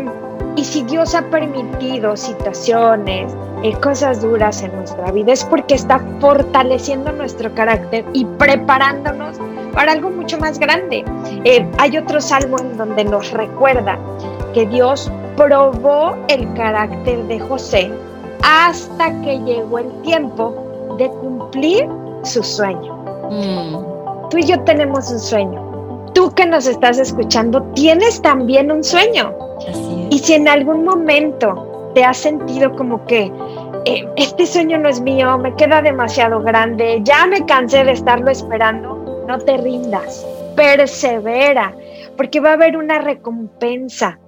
y 0.57 0.65
si 0.65 0.83
Dios 0.85 1.15
ha 1.15 1.23
permitido 1.31 2.17
situaciones, 2.17 3.33
eh, 3.63 3.73
cosas 3.81 4.23
duras 4.23 4.63
en 4.63 4.75
nuestra 4.77 5.11
vida, 5.11 5.33
es 5.33 5.45
porque 5.45 5.75
está 5.75 6.01
fortaleciendo 6.21 7.13
nuestro 7.13 7.55
carácter 7.55 8.05
y 8.13 8.25
preparándonos 8.25 9.39
para 9.71 9.93
algo 9.93 10.11
mucho 10.11 10.39
más 10.39 10.59
grande. 10.59 11.05
Eh, 11.45 11.67
hay 11.79 11.97
otro 11.97 12.21
salmo 12.21 12.59
en 12.59 12.77
donde 12.77 13.05
nos 13.05 13.31
recuerda 13.33 13.99
que 14.55 14.67
Dios 14.67 15.11
probó 15.37 16.17
el 16.29 16.53
carácter 16.55 17.23
de 17.25 17.39
José 17.41 17.91
hasta 18.43 19.11
que 19.23 19.39
llegó 19.41 19.79
el 19.79 19.91
tiempo 20.03 20.97
de 20.99 21.09
cumplir 21.09 21.89
su 22.23 22.43
sueño. 22.43 22.95
Mm. 23.31 24.29
Tú 24.31 24.39
y 24.39 24.45
yo 24.45 24.61
tenemos 24.65 25.11
un 25.11 25.19
sueño. 25.19 26.11
Tú 26.15 26.31
que 26.33 26.47
nos 26.47 26.67
estás 26.67 26.99
escuchando, 26.99 27.63
tienes 27.75 28.21
también 28.21 28.71
un 28.71 28.83
sueño. 28.83 29.35
Y 30.11 30.19
si 30.19 30.35
en 30.35 30.49
algún 30.49 30.85
momento 30.85 31.91
te 31.95 32.05
has 32.05 32.19
sentido 32.19 32.73
como 32.73 33.05
que 33.07 33.33
eh, 33.85 34.07
este 34.17 34.47
sueño 34.47 34.79
no 34.79 34.89
es 34.89 35.01
mío, 35.01 35.39
me 35.39 35.55
queda 35.55 35.83
demasiado 35.83 36.43
grande, 36.43 37.01
ya 37.03 37.27
me 37.27 37.45
cansé 37.47 37.85
de 37.85 37.93
estarlo 37.93 38.31
esperando, 38.31 39.00
no 39.31 39.39
te 39.39 39.57
rindas, 39.59 40.27
persevera, 40.57 41.73
porque 42.17 42.41
va 42.41 42.51
a 42.51 42.55
haber 42.55 42.77
una 42.77 42.99
recompensa 42.99 44.19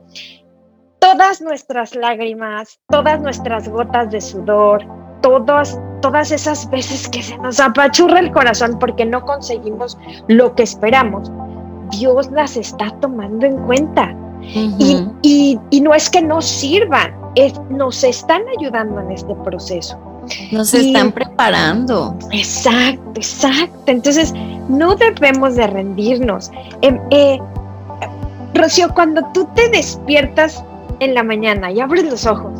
todas 1.00 1.42
nuestras 1.42 1.96
lágrimas, 1.96 2.78
todas 2.88 3.20
nuestras 3.20 3.68
gotas 3.68 4.12
de 4.12 4.20
sudor, 4.20 4.86
todas, 5.20 5.76
todas 6.02 6.30
esas 6.30 6.70
veces 6.70 7.08
que 7.08 7.20
se 7.20 7.36
nos 7.38 7.58
apachurra 7.58 8.20
el 8.20 8.30
corazón 8.30 8.78
porque 8.78 9.04
no 9.04 9.24
conseguimos 9.24 9.98
lo 10.28 10.54
que 10.54 10.62
esperamos, 10.62 11.32
Dios 11.90 12.30
las 12.30 12.56
está 12.56 12.96
tomando 13.00 13.44
en 13.44 13.56
cuenta. 13.66 14.16
y, 14.42 15.58
no 15.82 15.94
es 15.94 16.08
que 16.10 16.22
no 16.22 16.40
sirvan, 16.40 17.12
es, 17.34 17.60
nos 17.70 18.04
están 18.04 18.42
ayudando 18.56 19.00
en 19.00 19.10
este 19.10 19.34
proceso. 19.44 19.98
Nos 20.50 20.72
están 20.74 21.12
preparando. 21.12 22.16
Exacto, 22.30 23.12
exacto. 23.16 23.82
Entonces, 23.86 24.32
no 24.68 24.94
debemos 24.94 25.56
de 25.56 25.66
rendirnos. 25.66 26.50
Em, 26.80 27.00
eh, 27.10 27.38
Rocío, 28.54 28.92
cuando 28.94 29.22
tú 29.32 29.48
te 29.54 29.68
despiertas 29.70 30.62
en 31.00 31.14
la 31.14 31.22
mañana 31.22 31.72
y 31.72 31.80
abres 31.80 32.04
los 32.04 32.26
ojos, 32.26 32.52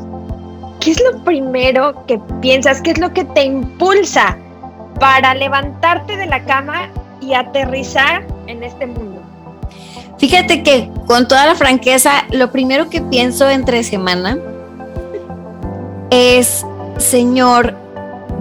¿qué 0.81 0.93
es 0.93 1.03
lo 1.03 1.23
primero 1.25 2.05
que 2.07 2.19
piensas? 2.41 2.81
¿Qué 2.81 2.93
es 2.93 2.99
lo 2.99 3.13
que 3.13 3.25
te 3.25 3.45
impulsa 3.45 4.37
para 4.99 5.35
levantarte 5.35 6.17
de 6.17 6.27
la 6.27 6.43
cama 6.45 6.89
y 7.21 7.35
aterrizar 7.35 8.27
en 8.47 8.63
este 8.63 8.87
mundo? 8.87 9.21
Fíjate 10.19 10.63
que 10.63 10.89
con 11.07 11.27
toda 11.29 11.47
la 11.47 11.55
franqueza, 11.55 12.25
lo 12.31 12.51
primero 12.53 12.89
que 12.89 13.01
pienso 13.01 13.51
entre 13.51 13.83
semana 13.83 14.39
es, 16.11 16.65
Señor, 16.99 17.75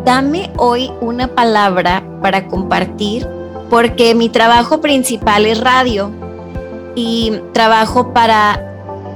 dame 0.06 0.52
hoy 0.58 0.92
una 1.02 1.28
palabra 1.28 2.04
para 2.22 2.48
compartir, 2.48 3.28
porque 3.70 4.16
mi 4.16 4.30
trabajo 4.30 4.82
principal 4.82 5.46
es 5.46 5.60
radio 5.60 6.12
y 6.96 7.34
trabajo 7.54 8.14
para 8.14 8.68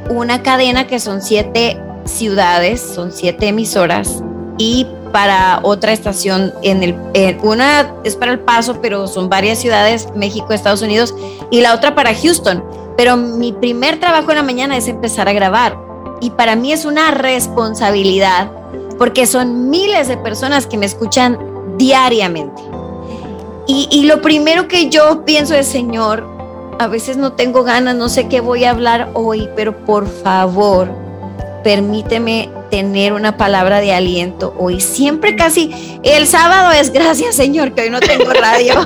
una 0.10 0.42
cadena 0.42 0.88
que 0.88 1.00
son 1.00 1.22
siete 1.22 1.80
ciudades, 2.06 2.82
son 2.82 3.12
siete 3.12 3.48
emisoras 3.48 4.24
y 4.58 4.88
para 5.12 5.60
otra 5.64 5.94
estación 5.94 6.54
en 6.62 6.84
el 6.84 6.96
una 7.42 7.94
es 8.04 8.16
para 8.16 8.32
el 8.34 8.40
Paso, 8.40 8.82
pero 8.82 9.08
son 9.08 9.30
varias 9.30 9.60
ciudades, 9.60 10.10
México, 10.16 10.52
Estados 10.52 10.82
Unidos 10.82 11.16
y 11.52 11.62
la 11.62 11.74
otra 11.74 11.96
para 11.96 12.14
Houston. 12.14 12.64
Pero 12.98 13.18
mi 13.18 13.54
primer 13.54 14.00
trabajo 14.00 14.32
en 14.32 14.38
la 14.38 14.44
mañana 14.44 14.78
es 14.78 14.88
empezar 14.88 15.28
a 15.28 15.34
grabar 15.34 15.78
y 16.22 16.32
para 16.32 16.56
mí 16.56 16.72
es 16.72 16.86
una 16.86 17.12
responsabilidad 17.12 18.50
porque 18.98 19.26
son 19.26 19.70
miles 19.70 20.08
de 20.08 20.18
personas 20.18 20.68
que 20.68 20.78
me 20.78 20.86
escuchan 20.86 21.38
diariamente. 21.78 22.62
Y, 23.68 23.88
y 23.92 24.04
lo 24.04 24.22
primero 24.22 24.68
que 24.68 24.90
yo 24.90 25.26
pienso 25.26 25.56
es, 25.56 25.68
Señor, 25.68 26.28
a 26.80 26.88
veces 26.88 27.18
no 27.18 27.34
tengo 27.34 27.64
ganas, 27.64 27.96
no 27.96 28.10
sé 28.10 28.28
qué 28.28 28.42
voy 28.42 28.64
a 28.66 28.72
hablar 28.72 29.10
hoy, 29.14 29.50
pero 29.56 29.86
por 29.86 30.08
favor, 30.08 30.90
permíteme 31.64 32.50
tener 32.70 33.14
una 33.14 33.38
palabra 33.38 33.80
de 33.80 33.94
aliento 33.94 34.54
hoy. 34.58 34.82
Siempre 34.82 35.36
casi, 35.36 36.00
el 36.04 36.28
sábado 36.28 36.72
es 36.72 36.92
gracias 36.92 37.36
Señor 37.36 37.74
que 37.74 37.84
hoy 37.84 37.90
no 37.90 38.00
tengo 38.00 38.32
radio. 38.34 38.86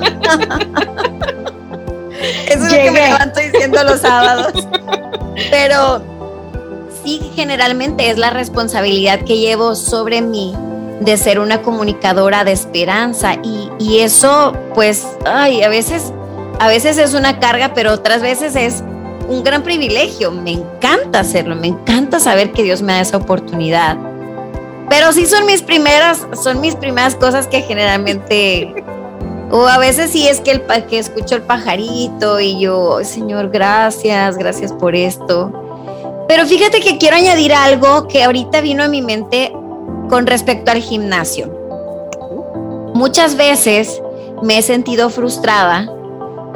Eso 2.46 2.66
es 2.66 2.72
lo 2.72 2.78
que 2.78 2.90
me 2.90 3.00
levanto 3.00 3.40
diciendo 3.40 3.82
los 3.82 4.00
sábados. 4.00 4.66
Pero 5.50 6.02
sí, 7.04 7.20
generalmente 7.34 8.10
es 8.10 8.18
la 8.18 8.30
responsabilidad 8.30 9.24
que 9.24 9.38
llevo 9.38 9.74
sobre 9.74 10.22
mí 10.22 10.54
de 11.00 11.16
ser 11.16 11.38
una 11.38 11.62
comunicadora 11.62 12.44
de 12.44 12.52
esperanza 12.52 13.34
y, 13.42 13.70
y 13.78 14.00
eso 14.00 14.52
pues, 14.74 15.06
ay, 15.24 15.62
a 15.62 15.68
veces 15.68 16.12
a 16.60 16.68
veces 16.68 16.98
es 16.98 17.14
una 17.14 17.40
carga, 17.40 17.72
pero 17.72 17.90
otras 17.90 18.20
veces 18.20 18.54
es 18.54 18.84
un 19.28 19.42
gran 19.42 19.62
privilegio. 19.62 20.30
Me 20.30 20.52
encanta 20.52 21.20
hacerlo, 21.20 21.56
me 21.56 21.68
encanta 21.68 22.20
saber 22.20 22.52
que 22.52 22.62
Dios 22.62 22.82
me 22.82 22.92
da 22.92 23.00
esa 23.00 23.16
oportunidad. 23.16 23.96
Pero 24.90 25.10
sí 25.12 25.24
son 25.24 25.46
mis 25.46 25.62
primeras, 25.62 26.26
son 26.42 26.60
mis 26.60 26.76
primeras 26.76 27.14
cosas 27.14 27.46
que 27.46 27.62
generalmente, 27.62 28.84
o 29.50 29.66
a 29.66 29.78
veces 29.78 30.10
sí 30.10 30.28
es 30.28 30.40
que, 30.40 30.50
el, 30.50 30.62
que 30.86 30.98
escucho 30.98 31.36
el 31.36 31.42
pajarito 31.42 32.40
y 32.40 32.60
yo, 32.60 32.98
Señor, 33.04 33.48
gracias, 33.48 34.36
gracias 34.36 34.70
por 34.70 34.94
esto. 34.94 35.59
Pero 36.30 36.46
fíjate 36.46 36.78
que 36.78 36.96
quiero 36.96 37.16
añadir 37.16 37.52
algo 37.52 38.06
que 38.06 38.22
ahorita 38.22 38.60
vino 38.60 38.84
a 38.84 38.88
mi 38.88 39.02
mente 39.02 39.50
con 40.08 40.28
respecto 40.28 40.70
al 40.70 40.80
gimnasio. 40.80 41.50
Muchas 42.94 43.34
veces 43.34 44.00
me 44.40 44.58
he 44.58 44.62
sentido 44.62 45.10
frustrada 45.10 45.92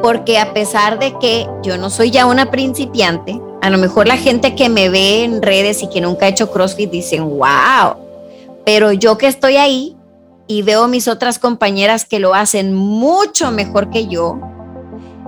porque 0.00 0.38
a 0.38 0.54
pesar 0.54 1.00
de 1.00 1.18
que 1.18 1.48
yo 1.64 1.76
no 1.76 1.90
soy 1.90 2.12
ya 2.12 2.26
una 2.26 2.52
principiante, 2.52 3.40
a 3.62 3.68
lo 3.68 3.78
mejor 3.78 4.06
la 4.06 4.16
gente 4.16 4.54
que 4.54 4.68
me 4.68 4.90
ve 4.90 5.24
en 5.24 5.42
redes 5.42 5.82
y 5.82 5.88
que 5.88 6.00
nunca 6.00 6.26
ha 6.26 6.28
hecho 6.28 6.52
CrossFit 6.52 6.92
dicen, 6.92 7.28
wow, 7.28 7.96
pero 8.64 8.92
yo 8.92 9.18
que 9.18 9.26
estoy 9.26 9.56
ahí 9.56 9.96
y 10.46 10.62
veo 10.62 10.86
mis 10.86 11.08
otras 11.08 11.40
compañeras 11.40 12.04
que 12.04 12.20
lo 12.20 12.32
hacen 12.32 12.72
mucho 12.72 13.50
mejor 13.50 13.90
que 13.90 14.06
yo, 14.06 14.38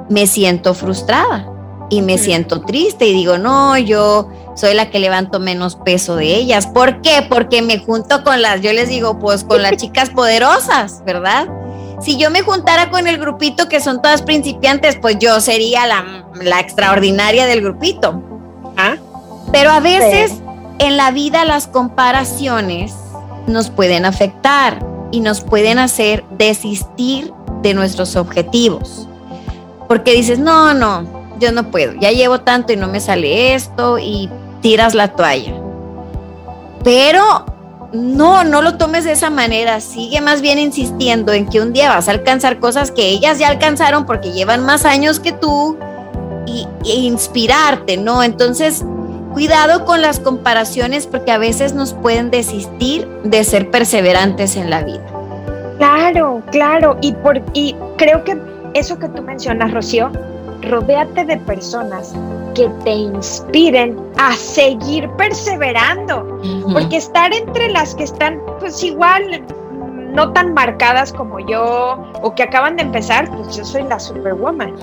me 0.09 0.29
siento 0.29 0.73
frustrada 0.73 1.51
y 1.89 2.03
me 2.03 2.19
siento 2.19 2.63
triste 2.63 3.07
y 3.07 3.13
digo, 3.13 3.39
no, 3.39 3.79
yo 3.79 4.29
soy 4.55 4.75
la 4.75 4.91
que 4.91 4.99
levanto 4.99 5.39
menos 5.39 5.77
peso 5.77 6.17
de 6.17 6.35
ellas. 6.35 6.67
¿Por 6.67 7.01
qué? 7.01 7.27
Porque 7.29 7.63
me 7.63 7.79
junto 7.79 8.25
con 8.25 8.43
las, 8.43 8.61
yo 8.61 8.73
les 8.73 8.89
digo, 8.89 9.19
pues 9.19 9.45
con 9.45 9.63
las 9.63 9.77
chicas 9.77 10.11
poderosas, 10.11 11.03
¿verdad? 11.05 11.49
si 12.01 12.17
yo 12.17 12.31
me 12.31 12.43
juntara 12.43 12.91
con 12.91 13.07
el 13.07 13.19
grupito 13.19 13.69
que 13.69 13.81
son 13.81 14.03
todas 14.03 14.23
principiantes, 14.23 14.97
pues 15.01 15.19
yo 15.19 15.41
sería 15.41 15.87
la, 15.87 16.61
extraordinaria 16.61 17.47
del 17.47 17.63
grupito. 17.63 18.23
¿Ah? 18.77 18.97
Pero 19.53 19.71
a 19.71 19.81
veces 19.81 20.33
en 20.79 20.97
la 20.97 21.11
vida 21.11 21.45
las 21.45 21.67
comparaciones 21.67 22.95
nos 23.47 23.71
pueden 23.71 24.05
afectar 24.05 24.85
y 25.11 25.21
nos 25.21 25.41
pueden 25.41 25.79
hacer 25.79 26.25
desistir 26.31 27.33
de 27.63 27.75
nuestros 27.75 28.17
objetivos. 28.17 29.09
Porque 29.89 30.13
dices, 30.13 30.39
no, 30.39 30.75
no, 30.75 31.16
yo 31.39 31.53
no 31.53 31.71
puedo, 31.71 31.93
ya 32.01 32.11
llevo 32.11 32.41
tanto 32.41 32.73
y 32.73 32.77
no 32.77 32.89
me 32.89 33.01
sale 33.01 33.55
esto 33.55 33.99
y 33.99 34.31
tiras 34.61 34.95
la 34.95 35.09
toalla. 35.09 35.55
Pero 36.83 37.45
no, 37.93 38.45
no 38.45 38.63
lo 38.63 38.77
tomes 38.77 39.05
de 39.05 39.13
esa 39.13 39.31
manera. 39.31 39.81
Sigue 39.81 40.21
más 40.21 40.41
bien 40.41 40.59
insistiendo 40.59 41.33
en 41.33 41.47
que 41.49 41.61
un 41.61 41.73
día 41.73 41.89
vas 41.89 42.09
a 42.09 42.13
alcanzar 42.13 42.59
cosas 42.59 42.91
que 42.91 43.09
ellas 43.09 43.39
ya 43.39 43.49
alcanzaron 43.49 44.07
porque 44.07 44.33
llevan 44.33 44.65
más 44.65 44.85
años 44.85 45.21
que 45.21 45.33
tú 45.33 45.77
y, 46.47 46.67
e 46.85 46.97
inspirarte, 46.97 47.97
¿no? 47.97 48.23
Entonces, 48.23 48.85
cuidado 49.33 49.85
con 49.85 50.03
las 50.03 50.21
comparaciones 50.21 51.07
porque 51.07 51.33
a 51.33 51.39
veces 51.39 51.75
nos 51.75 51.95
pueden 51.95 52.31
desistir 52.31 53.07
de 53.25 53.45
ser 53.45 53.71
perseverantes 53.71 54.57
en 54.57 54.71
la 54.71 54.83
vida. 54.83 55.05
Claro, 55.79 56.43
claro. 56.51 56.97
Y, 57.01 57.13
por, 57.13 57.43
y 57.53 57.75
creo 57.97 58.25
que 58.25 58.39
eso 58.75 58.99
que 58.99 59.09
tú 59.09 59.23
mencionas, 59.23 59.73
Rocío, 59.73 60.11
rodéate 60.63 61.25
de 61.25 61.37
personas 61.39 62.15
que 62.55 62.69
te 62.85 62.91
inspiren 62.91 63.97
a 64.19 64.33
seguir 64.33 65.09
perseverando, 65.19 66.41
porque 66.73 66.97
estar 66.97 67.33
entre 67.33 67.69
las 67.71 67.95
que 67.95 68.05
están 68.05 68.41
pues 68.61 68.83
igual 68.83 69.45
no 70.17 70.33
tan 70.33 70.55
marcadas 70.55 71.13
como 71.13 71.39
yo 71.41 72.03
o 72.23 72.35
que 72.35 72.43
acaban 72.43 72.77
de 72.77 72.83
empezar, 72.83 73.31
pues 73.31 73.55
yo 73.55 73.65
soy 73.65 73.83
la 73.83 74.01
superwoman. 74.01 74.75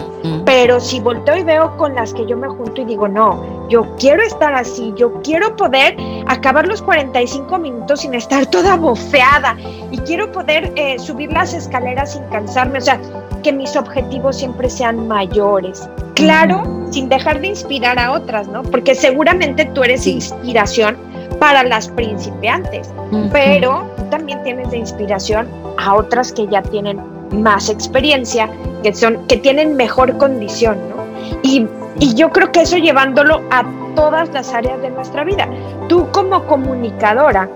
Pero 0.45 0.79
si 0.79 0.99
volteo 0.99 1.35
y 1.35 1.43
veo 1.43 1.75
con 1.77 1.95
las 1.95 2.13
que 2.13 2.25
yo 2.27 2.37
me 2.37 2.47
junto 2.47 2.81
y 2.81 2.85
digo, 2.85 3.07
no, 3.07 3.67
yo 3.67 3.83
quiero 3.97 4.21
estar 4.21 4.53
así, 4.53 4.93
yo 4.95 5.11
quiero 5.23 5.55
poder 5.55 5.97
acabar 6.27 6.67
los 6.67 6.83
45 6.83 7.57
minutos 7.57 8.01
sin 8.01 8.13
estar 8.13 8.45
toda 8.45 8.77
bofeada 8.77 9.57
y 9.91 9.97
quiero 9.99 10.31
poder 10.31 10.71
eh, 10.75 10.99
subir 10.99 11.33
las 11.33 11.53
escaleras 11.55 12.13
sin 12.13 12.23
cansarme, 12.25 12.77
o 12.77 12.81
sea, 12.81 12.99
que 13.41 13.51
mis 13.51 13.75
objetivos 13.75 14.37
siempre 14.37 14.69
sean 14.69 15.07
mayores. 15.07 15.89
Claro, 16.13 16.63
sin 16.91 17.09
dejar 17.09 17.41
de 17.41 17.47
inspirar 17.47 17.97
a 17.97 18.11
otras, 18.11 18.47
¿no? 18.47 18.61
Porque 18.61 18.93
seguramente 18.93 19.65
tú 19.73 19.83
eres 19.83 20.05
inspiración 20.05 20.95
para 21.43 21.61
las 21.63 21.89
principiantes, 21.89 22.89
pero 23.33 23.85
también 24.09 24.41
tienes 24.43 24.71
de 24.71 24.77
inspiración 24.77 25.45
a 25.77 25.93
otras 25.93 26.31
que 26.31 26.47
ya 26.47 26.61
tienen 26.61 27.01
más 27.33 27.69
experiencia, 27.69 28.49
que 28.81 28.93
son 28.93 29.27
que 29.27 29.35
tienen 29.35 29.75
mejor 29.75 30.17
condición, 30.17 30.77
¿no? 30.87 31.03
Y, 31.43 31.67
y 31.99 32.15
yo 32.15 32.29
creo 32.29 32.49
que 32.53 32.61
eso 32.61 32.77
llevándolo 32.77 33.41
a 33.51 33.65
todas 33.93 34.29
las 34.29 34.53
áreas 34.53 34.81
de 34.81 34.91
nuestra 34.91 35.25
vida. 35.25 35.49
Tú 35.89 36.07
como 36.13 36.45
comunicadora 36.45 37.49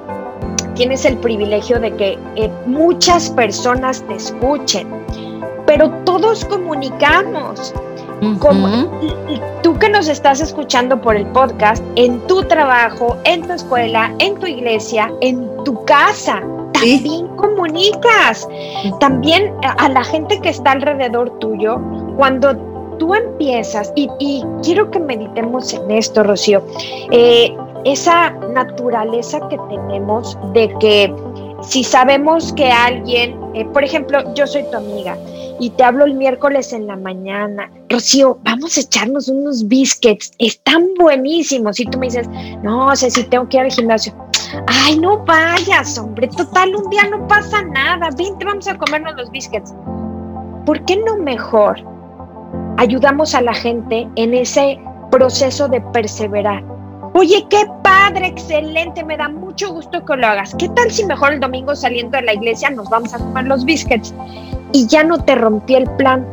tienes 0.75 1.05
el 1.05 1.15
privilegio 1.19 1.79
de 1.79 1.95
que 1.95 2.19
eh, 2.35 2.51
muchas 2.65 3.29
personas 3.29 4.03
te 4.09 4.15
escuchen, 4.15 4.85
todos 6.19 6.45
comunicamos. 6.45 7.73
Como, 8.39 8.67
tú 9.61 9.77
que 9.77 9.89
nos 9.89 10.07
estás 10.07 10.41
escuchando 10.41 10.99
por 10.99 11.15
el 11.15 11.27
podcast, 11.27 11.83
en 11.95 12.19
tu 12.25 12.43
trabajo, 12.43 13.15
en 13.25 13.43
tu 13.43 13.53
escuela, 13.53 14.11
en 14.17 14.39
tu 14.39 14.47
iglesia, 14.47 15.13
en 15.21 15.47
tu 15.63 15.85
casa, 15.85 16.41
también 16.73 17.27
comunicas. 17.35 18.47
También 18.99 19.53
a 19.61 19.89
la 19.89 20.03
gente 20.03 20.39
que 20.41 20.49
está 20.49 20.71
alrededor 20.71 21.29
tuyo, 21.37 21.79
cuando 22.17 22.55
tú 22.97 23.13
empiezas, 23.13 23.93
y, 23.95 24.09
quiero 24.63 24.89
que 24.89 24.99
meditemos 24.99 25.71
en 25.73 25.91
esto, 25.91 26.23
Rocío, 26.23 26.63
eh, 27.11 27.55
esa 27.85 28.31
naturaleza 28.31 29.39
que 29.49 29.59
tenemos 29.69 30.35
de 30.53 30.73
que 30.79 31.13
si 31.61 31.83
sabemos 31.83 32.51
que 32.53 32.71
alguien, 32.71 33.39
eh, 33.53 33.65
por 33.65 33.83
ejemplo, 33.83 34.33
yo 34.33 34.47
soy 34.47 34.63
tu 34.71 34.77
amiga 34.77 35.15
y 35.59 35.69
te 35.71 35.83
hablo 35.83 36.05
el 36.05 36.13
miércoles 36.13 36.71
en 36.73 36.87
la 36.87 36.95
mañana, 36.95 37.69
Rocío, 37.89 38.37
vamos 38.43 38.77
a 38.77 38.81
echarnos 38.81 39.27
unos 39.27 39.67
biscuits, 39.67 40.31
están 40.37 40.87
buenísimos. 40.99 41.79
Y 41.79 41.85
tú 41.85 41.97
me 41.97 42.07
dices, 42.07 42.27
no, 42.61 42.95
sé 42.95 43.09
si 43.09 43.23
tengo 43.23 43.47
que 43.49 43.57
ir 43.57 43.63
al 43.63 43.71
gimnasio. 43.71 44.13
Ay, 44.67 44.99
no 44.99 45.23
vayas, 45.25 45.97
hombre, 45.97 46.27
total, 46.27 46.75
un 46.75 46.89
día 46.89 47.03
no 47.09 47.27
pasa 47.27 47.63
nada, 47.63 48.09
vente, 48.17 48.45
vamos 48.45 48.67
a 48.67 48.77
comernos 48.77 49.15
los 49.15 49.31
biscuits. 49.31 49.73
¿Por 50.65 50.83
qué 50.85 50.97
no 50.97 51.17
mejor 51.17 51.79
ayudamos 52.77 53.33
a 53.33 53.41
la 53.41 53.53
gente 53.53 54.07
en 54.15 54.33
ese 54.33 54.79
proceso 55.11 55.67
de 55.67 55.81
perseverar? 55.93 56.63
Oye, 57.13 57.45
qué 57.49 57.65
padre, 57.83 58.27
excelente, 58.27 59.03
me 59.03 59.17
da 59.17 59.27
mucho 59.27 59.73
gusto 59.73 60.05
que 60.05 60.15
lo 60.15 60.27
hagas. 60.27 60.53
¿Qué 60.55 60.69
tal 60.69 60.91
si 60.91 61.03
mejor 61.05 61.33
el 61.33 61.39
domingo 61.39 61.75
saliendo 61.75 62.17
de 62.17 62.23
la 62.23 62.33
iglesia 62.33 62.69
nos 62.69 62.89
vamos 62.89 63.13
a 63.13 63.17
comer 63.17 63.45
los 63.45 63.65
biscuits 63.65 64.13
y 64.71 64.87
ya 64.87 65.03
no 65.03 65.17
te 65.23 65.35
rompí 65.35 65.75
el 65.75 65.89
plan? 65.91 66.25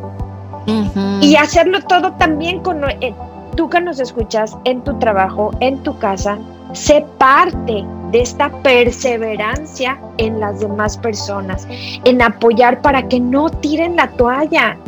Y 1.21 1.37
hacerlo 1.37 1.83
todo 1.83 2.13
también 2.13 2.61
con 2.61 2.83
eh, 2.85 3.15
tú 3.55 3.69
que 3.69 3.81
nos 3.81 4.01
escuchas 4.01 4.57
en 4.65 4.83
tu 4.83 4.99
trabajo, 4.99 5.51
en 5.61 5.83
tu 5.83 5.99
casa, 5.99 6.39
sé 6.73 7.05
parte 7.19 7.85
de 8.13 8.21
esta 8.21 8.49
perseverancia 8.63 9.99
en 10.19 10.41
las 10.41 10.61
demás 10.61 10.97
personas, 10.97 11.67
en 12.05 12.23
apoyar 12.23 12.81
para 12.81 13.07
que 13.09 13.21
no 13.21 13.51
tiren 13.51 13.97
la 13.97 14.09
toalla. 14.13 14.79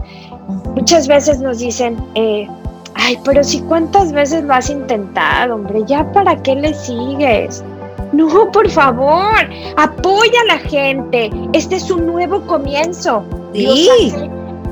Muchas 0.74 1.08
veces 1.08 1.40
nos 1.40 1.58
dicen, 1.58 1.96
eh, 2.14 2.48
ay, 2.94 3.18
pero 3.24 3.42
si 3.44 3.60
cuántas 3.62 4.12
veces 4.12 4.44
lo 4.44 4.54
has 4.54 4.70
intentado, 4.70 5.56
hombre, 5.56 5.82
ya 5.86 6.10
para 6.12 6.40
qué 6.42 6.54
le 6.54 6.72
sigues. 6.72 7.62
No, 8.16 8.50
por 8.50 8.68
favor, 8.70 9.36
apoya 9.76 10.40
a 10.42 10.54
la 10.54 10.58
gente. 10.58 11.30
Este 11.52 11.76
es 11.76 11.90
un 11.90 12.06
nuevo 12.06 12.40
comienzo. 12.46 13.24
Sí 13.52 14.12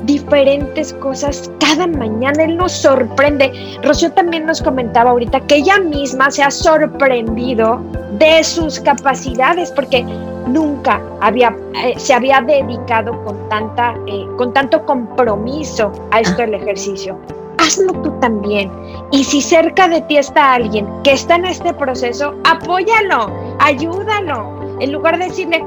diferentes 0.05 0.93
cosas 0.93 1.51
cada 1.59 1.87
mañana. 1.87 2.43
Él 2.43 2.57
nos 2.57 2.71
sorprende. 2.71 3.51
Rocío 3.83 4.11
también 4.11 4.45
nos 4.45 4.61
comentaba 4.61 5.11
ahorita 5.11 5.39
que 5.41 5.57
ella 5.57 5.79
misma 5.79 6.31
se 6.31 6.43
ha 6.43 6.51
sorprendido 6.51 7.81
de 8.17 8.43
sus 8.43 8.79
capacidades 8.79 9.71
porque 9.71 10.03
nunca 10.47 11.01
había, 11.21 11.55
eh, 11.83 11.95
se 11.97 12.13
había 12.13 12.41
dedicado 12.41 13.23
con, 13.23 13.49
tanta, 13.49 13.95
eh, 14.07 14.25
con 14.37 14.53
tanto 14.53 14.85
compromiso 14.85 15.91
a 16.11 16.19
esto 16.21 16.41
del 16.41 16.55
ejercicio. 16.55 17.19
Hazlo 17.65 17.93
tú 18.01 18.11
también. 18.19 18.71
Y 19.11 19.23
si 19.23 19.41
cerca 19.41 19.87
de 19.87 20.01
ti 20.01 20.17
está 20.17 20.53
alguien 20.53 20.87
que 21.03 21.13
está 21.13 21.35
en 21.35 21.45
este 21.45 21.73
proceso, 21.73 22.35
apóyalo, 22.43 23.31
ayúdalo 23.59 24.65
en 24.79 24.91
lugar 24.91 25.17
de 25.17 25.25
decirle, 25.25 25.65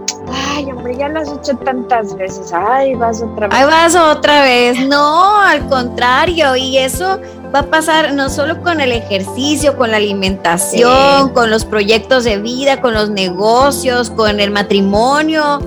ay, 0.54 0.70
hombre, 0.70 0.96
ya 0.96 1.08
lo 1.08 1.20
has 1.20 1.32
hecho 1.32 1.56
tantas 1.58 2.14
veces, 2.16 2.52
ay, 2.52 2.94
vas 2.94 3.22
otra 3.22 3.48
vez. 3.48 3.58
Ay, 3.58 3.66
vas 3.66 3.94
otra 3.94 4.42
vez. 4.42 4.86
No, 4.86 5.40
al 5.40 5.66
contrario, 5.68 6.56
y 6.56 6.78
eso 6.78 7.18
va 7.54 7.60
a 7.60 7.66
pasar 7.66 8.12
no 8.12 8.28
solo 8.28 8.62
con 8.62 8.80
el 8.80 8.92
ejercicio, 8.92 9.76
con 9.76 9.90
la 9.90 9.96
alimentación, 9.96 11.30
con 11.30 11.50
los 11.50 11.64
proyectos 11.64 12.24
de 12.24 12.38
vida, 12.38 12.80
con 12.80 12.92
los 12.92 13.08
negocios, 13.08 14.10
con 14.10 14.40
el 14.40 14.50
matrimonio. 14.50 15.60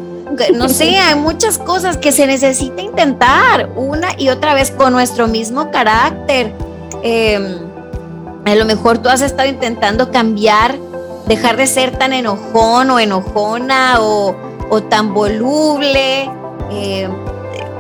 No 0.54 0.70
sé, 0.70 0.98
hay 0.98 1.16
muchas 1.16 1.58
cosas 1.58 1.98
que 1.98 2.12
se 2.12 2.28
necesita 2.28 2.82
intentar 2.82 3.70
una 3.76 4.10
y 4.18 4.30
otra 4.30 4.54
vez 4.54 4.72
con 4.72 4.94
nuestro 4.94 5.28
mismo 5.28 5.72
carácter. 5.72 6.54
Em, 7.04 7.58
a 8.46 8.56
lo 8.56 8.66
mejor 8.66 9.00
tú 9.00 9.10
has 9.10 9.22
estado 9.22 9.50
intentando 9.50 10.12
cambiar 10.12 10.76
dejar 11.28 11.56
de 11.56 11.68
ser 11.68 11.98
tan 11.98 12.14
enojón 12.14 12.90
o 12.90 13.00
enojona 13.00 13.98
o, 14.00 14.36
tan 14.90 15.14
voluble, 15.14 16.30
eh, 16.72 17.10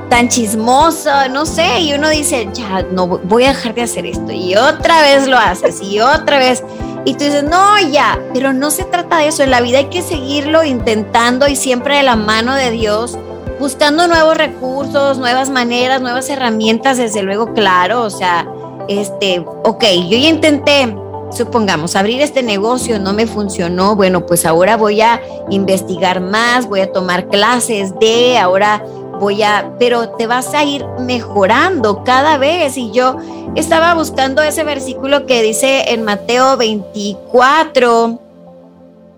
tan 0.10 0.28
chismoso, 0.28 1.10
no 1.30 1.46
sé, 1.46 1.80
y 1.80 1.94
uno 1.94 2.10
dice, 2.10 2.50
ya, 2.54 2.86
no, 2.92 3.08
voy 3.08 3.46
a 3.46 3.50
dejar 3.50 3.74
de 3.74 3.84
hacer 3.84 4.06
esto, 4.06 4.32
y 4.32 4.56
otra 4.56 5.02
vez 5.02 5.28
lo 5.28 5.38
haces, 5.38 5.82
y 5.82 6.00
otra 6.02 6.38
vez, 6.38 6.64
y 7.06 7.14
tú 7.14 7.24
dices, 7.24 7.44
no, 7.44 7.80
ya, 7.80 8.20
pero 8.34 8.54
no 8.54 8.72
se 8.72 8.84
trata 8.84 9.18
de 9.18 9.28
eso, 9.28 9.44
en 9.44 9.52
la 9.52 9.62
vida 9.62 9.80
hay 9.80 9.86
que 9.86 10.02
seguirlo 10.02 10.64
intentando 10.64 11.48
y 11.48 11.56
siempre 11.56 11.98
de 11.98 12.04
la 12.04 12.16
mano 12.16 12.56
de 12.56 12.72
Dios, 12.72 13.18
buscando 13.60 14.08
nuevos 14.08 14.38
recursos, 14.38 15.18
nuevas 15.18 15.50
maneras, 15.50 16.02
nuevas 16.02 16.30
herramientas, 16.30 16.98
desde 16.98 17.24
luego, 17.24 17.54
claro, 17.54 18.02
o 18.04 18.10
sea, 18.10 18.48
este, 18.88 19.40
ok, 19.64 19.84
yo 20.10 20.18
ya 20.18 20.30
intenté 20.30 20.96
supongamos, 21.32 21.96
abrir 21.96 22.22
este 22.22 22.44
negocio 22.44 23.00
no 23.00 23.14
me 23.14 23.26
funcionó, 23.26 23.96
bueno, 23.96 24.26
pues 24.26 24.46
ahora 24.46 24.78
voy 24.78 25.02
a 25.02 25.22
investigar 25.50 26.22
más, 26.22 26.68
voy 26.68 26.82
a 26.82 26.92
tomar 26.92 27.28
clases 27.30 27.98
de, 28.00 28.38
ahora 28.38 28.84
voy 29.22 29.44
a, 29.44 29.76
pero 29.78 30.10
te 30.10 30.26
vas 30.26 30.54
a 30.56 30.64
ir 30.64 30.84
mejorando 31.00 32.04
cada 32.04 32.38
vez. 32.38 32.76
Y 32.76 32.92
yo 32.92 33.16
estaba 33.56 33.94
buscando 33.94 34.42
ese 34.42 34.64
versículo 34.64 35.28
que 35.28 35.44
dice 35.44 35.94
en 35.94 36.04
Mateo 36.04 36.58
24, 36.58 38.20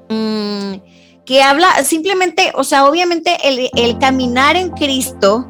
mm, 0.09 0.73
que 1.25 1.41
habla 1.41 1.83
simplemente, 1.83 2.51
o 2.53 2.65
sea, 2.65 2.85
obviamente 2.85 3.37
el, 3.43 3.69
el 3.75 3.97
caminar 3.97 4.57
en 4.57 4.71
Cristo 4.71 5.47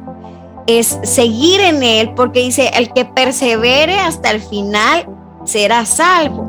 es 0.68 0.98
seguir 1.02 1.60
en 1.60 1.82
Él, 1.82 2.14
porque 2.14 2.40
dice, 2.40 2.70
el 2.74 2.92
que 2.92 3.04
persevere 3.04 3.98
hasta 3.98 4.30
el 4.30 4.40
final 4.40 5.08
será 5.44 5.84
salvo. 5.84 6.48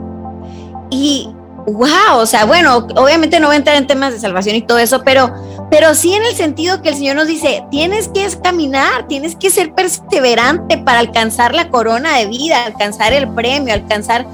Y 0.91 1.29
wow, 1.65 2.19
o 2.19 2.25
sea, 2.27 2.45
bueno, 2.45 2.87
obviamente 2.95 3.39
no 3.39 3.47
voy 3.47 3.55
a 3.55 3.57
entrar 3.57 3.75
en 3.77 3.87
temas 3.87 4.13
de 4.13 4.19
salvación 4.19 4.55
y 4.55 4.61
todo 4.61 4.77
eso, 4.77 5.01
pero, 5.03 5.33
pero 5.69 5.95
sí 5.95 6.13
en 6.13 6.23
el 6.23 6.35
sentido 6.35 6.81
que 6.81 6.89
el 6.89 6.95
Señor 6.95 7.15
nos 7.15 7.27
dice, 7.27 7.63
tienes 7.71 8.07
que 8.09 8.27
caminar, 8.43 9.07
tienes 9.07 9.35
que 9.35 9.49
ser 9.49 9.73
perseverante 9.73 10.77
para 10.77 10.99
alcanzar 10.99 11.53
la 11.53 11.69
corona 11.69 12.17
de 12.17 12.27
vida, 12.27 12.65
alcanzar 12.65 13.13
el 13.13 13.27
premio, 13.29 13.73
alcanzar 13.73 14.25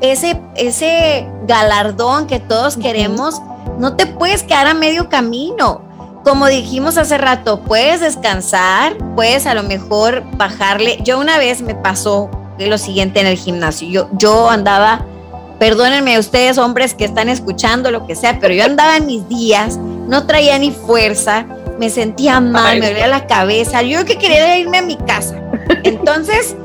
ese, 0.00 0.40
ese 0.56 1.26
galardón 1.46 2.26
que 2.26 2.40
todos 2.40 2.76
queremos. 2.76 3.40
No 3.78 3.96
te 3.96 4.06
puedes 4.06 4.42
quedar 4.42 4.66
a 4.66 4.74
medio 4.74 5.08
camino. 5.08 5.82
Como 6.24 6.46
dijimos 6.48 6.98
hace 6.98 7.16
rato, 7.16 7.60
puedes 7.62 8.00
descansar, 8.00 8.96
puedes 9.14 9.46
a 9.46 9.54
lo 9.54 9.62
mejor 9.62 10.22
bajarle. 10.36 10.98
Yo 11.02 11.18
una 11.18 11.38
vez 11.38 11.62
me 11.62 11.74
pasó 11.74 12.30
lo 12.58 12.76
siguiente 12.78 13.20
en 13.20 13.26
el 13.26 13.38
gimnasio. 13.38 13.88
Yo, 13.88 14.08
yo 14.12 14.50
andaba 14.50 15.06
Perdónenme 15.60 16.18
ustedes, 16.18 16.56
hombres 16.56 16.94
que 16.94 17.04
están 17.04 17.28
escuchando 17.28 17.90
lo 17.90 18.06
que 18.06 18.16
sea, 18.16 18.38
pero 18.40 18.54
yo 18.54 18.64
andaba 18.64 18.96
en 18.96 19.04
mis 19.04 19.28
días, 19.28 19.76
no 19.76 20.26
traía 20.26 20.58
ni 20.58 20.70
fuerza, 20.70 21.44
me 21.78 21.90
sentía 21.90 22.40
mal, 22.40 22.80
me 22.80 22.88
dolía 22.88 23.06
la 23.08 23.26
cabeza. 23.26 23.82
Yo 23.82 24.06
que 24.06 24.16
quería 24.16 24.56
irme 24.56 24.78
a 24.78 24.82
mi 24.82 24.96
casa. 24.96 25.38
Entonces, 25.84 26.56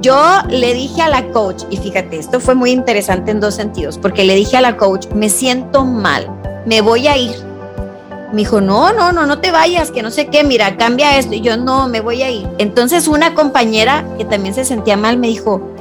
yo 0.00 0.16
le 0.48 0.72
dije 0.72 1.02
a 1.02 1.08
la 1.08 1.26
coach, 1.30 1.64
y 1.68 1.78
fíjate, 1.78 2.16
esto 2.16 2.38
fue 2.38 2.54
muy 2.54 2.70
interesante 2.70 3.32
en 3.32 3.40
dos 3.40 3.56
sentidos, 3.56 3.98
porque 3.98 4.22
le 4.22 4.36
dije 4.36 4.56
a 4.56 4.60
la 4.60 4.76
coach, 4.76 5.08
me 5.12 5.30
siento 5.30 5.84
mal, 5.84 6.30
me 6.64 6.80
voy 6.80 7.08
a 7.08 7.16
ir. 7.16 7.34
Me 8.30 8.36
dijo, 8.36 8.60
no, 8.60 8.92
no, 8.92 9.10
no, 9.10 9.26
no 9.26 9.40
te 9.40 9.50
vayas, 9.50 9.90
que 9.90 10.00
no 10.00 10.12
sé 10.12 10.28
qué, 10.28 10.44
mira, 10.44 10.76
cambia 10.76 11.18
esto. 11.18 11.34
Y 11.34 11.40
yo, 11.40 11.56
no, 11.56 11.88
me 11.88 12.00
voy 12.00 12.22
a 12.22 12.30
ir. 12.30 12.48
Entonces 12.58 13.08
una 13.08 13.34
compañera 13.34 14.04
que 14.16 14.24
también 14.24 14.54
se 14.54 14.64
sentía 14.64 14.96
mal 14.96 15.16
me 15.16 15.26
dijo, 15.26 15.74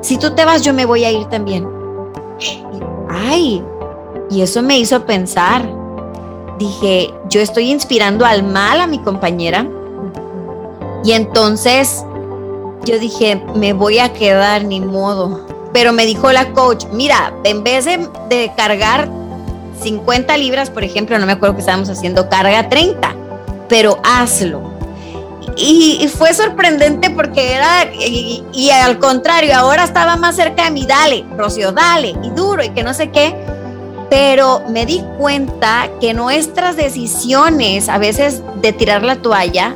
si 0.00 0.16
tú 0.16 0.30
te 0.30 0.46
vas, 0.46 0.62
yo 0.62 0.72
me 0.72 0.86
voy 0.86 1.04
a 1.04 1.10
ir 1.10 1.26
también. 1.26 1.77
Ay, 3.08 3.62
y 4.30 4.42
eso 4.42 4.62
me 4.62 4.78
hizo 4.78 5.04
pensar. 5.04 5.68
Dije, 6.58 7.12
yo 7.28 7.40
estoy 7.40 7.70
inspirando 7.70 8.24
al 8.24 8.42
mal 8.42 8.80
a 8.80 8.86
mi 8.86 8.98
compañera. 8.98 9.66
Y 11.04 11.12
entonces 11.12 12.04
yo 12.84 12.98
dije, 12.98 13.42
me 13.54 13.72
voy 13.72 13.98
a 13.98 14.12
quedar 14.12 14.64
ni 14.64 14.80
modo. 14.80 15.46
Pero 15.72 15.92
me 15.92 16.06
dijo 16.06 16.32
la 16.32 16.52
coach, 16.52 16.86
mira, 16.92 17.32
en 17.44 17.62
vez 17.62 17.84
de, 17.84 18.52
cargar 18.56 19.08
50 19.82 20.36
libras, 20.36 20.70
por 20.70 20.82
ejemplo, 20.82 21.18
no 21.18 21.26
me 21.26 21.32
acuerdo 21.32 21.54
que 21.54 21.60
estábamos 21.60 21.88
haciendo, 21.90 22.28
carga 22.28 22.68
30, 22.68 23.14
pero 23.68 23.98
hazlo. 24.02 24.77
Y, 25.56 26.08
fue 26.16 26.34
sorprendente 26.34 27.10
porque 27.10 27.54
era, 27.54 27.84
y, 27.92 28.44
y, 28.52 28.70
al 28.70 28.98
contrario, 28.98 29.54
ahora 29.56 29.84
estaba 29.84 30.16
más 30.16 30.36
cerca 30.36 30.64
de 30.64 30.70
mí, 30.70 30.86
dale, 30.86 31.24
Rocío, 31.36 31.72
dale, 31.72 32.14
y 32.22 32.30
duro, 32.30 32.62
y 32.62 32.70
que 32.70 32.82
no 32.82 32.94
sé 32.94 33.10
qué. 33.10 33.34
Pero 34.10 34.62
me 34.68 34.86
di 34.86 35.02
cuenta 35.18 35.88
que 36.00 36.14
nuestras 36.14 36.76
decisiones, 36.76 37.88
a 37.88 37.98
veces 37.98 38.42
de 38.62 38.72
tirar 38.72 39.02
la 39.02 39.16
toalla, 39.16 39.74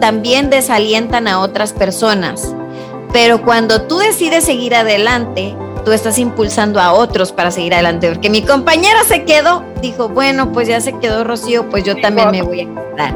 también 0.00 0.50
desalientan 0.50 1.28
a 1.28 1.40
otras 1.40 1.72
personas. 1.72 2.54
Pero 3.12 3.42
cuando 3.42 3.82
tú 3.82 3.98
decides 3.98 4.44
seguir 4.44 4.74
adelante, 4.74 5.54
tú 5.84 5.92
estás 5.92 6.18
impulsando 6.18 6.80
a 6.80 6.92
otros 6.92 7.32
para 7.32 7.50
seguir 7.50 7.74
adelante. 7.74 8.08
Porque 8.08 8.30
mi 8.30 8.42
compañera 8.42 9.04
se 9.04 9.24
quedó, 9.24 9.64
dijo, 9.80 10.08
bueno, 10.08 10.52
pues 10.52 10.68
ya 10.68 10.80
se 10.80 10.98
quedó 10.98 11.24
Rocío, 11.24 11.68
pues 11.68 11.84
yo 11.84 11.96
también 12.00 12.30
me 12.30 12.42
voy 12.42 12.62
a 12.62 12.64
quedar. 12.64 13.14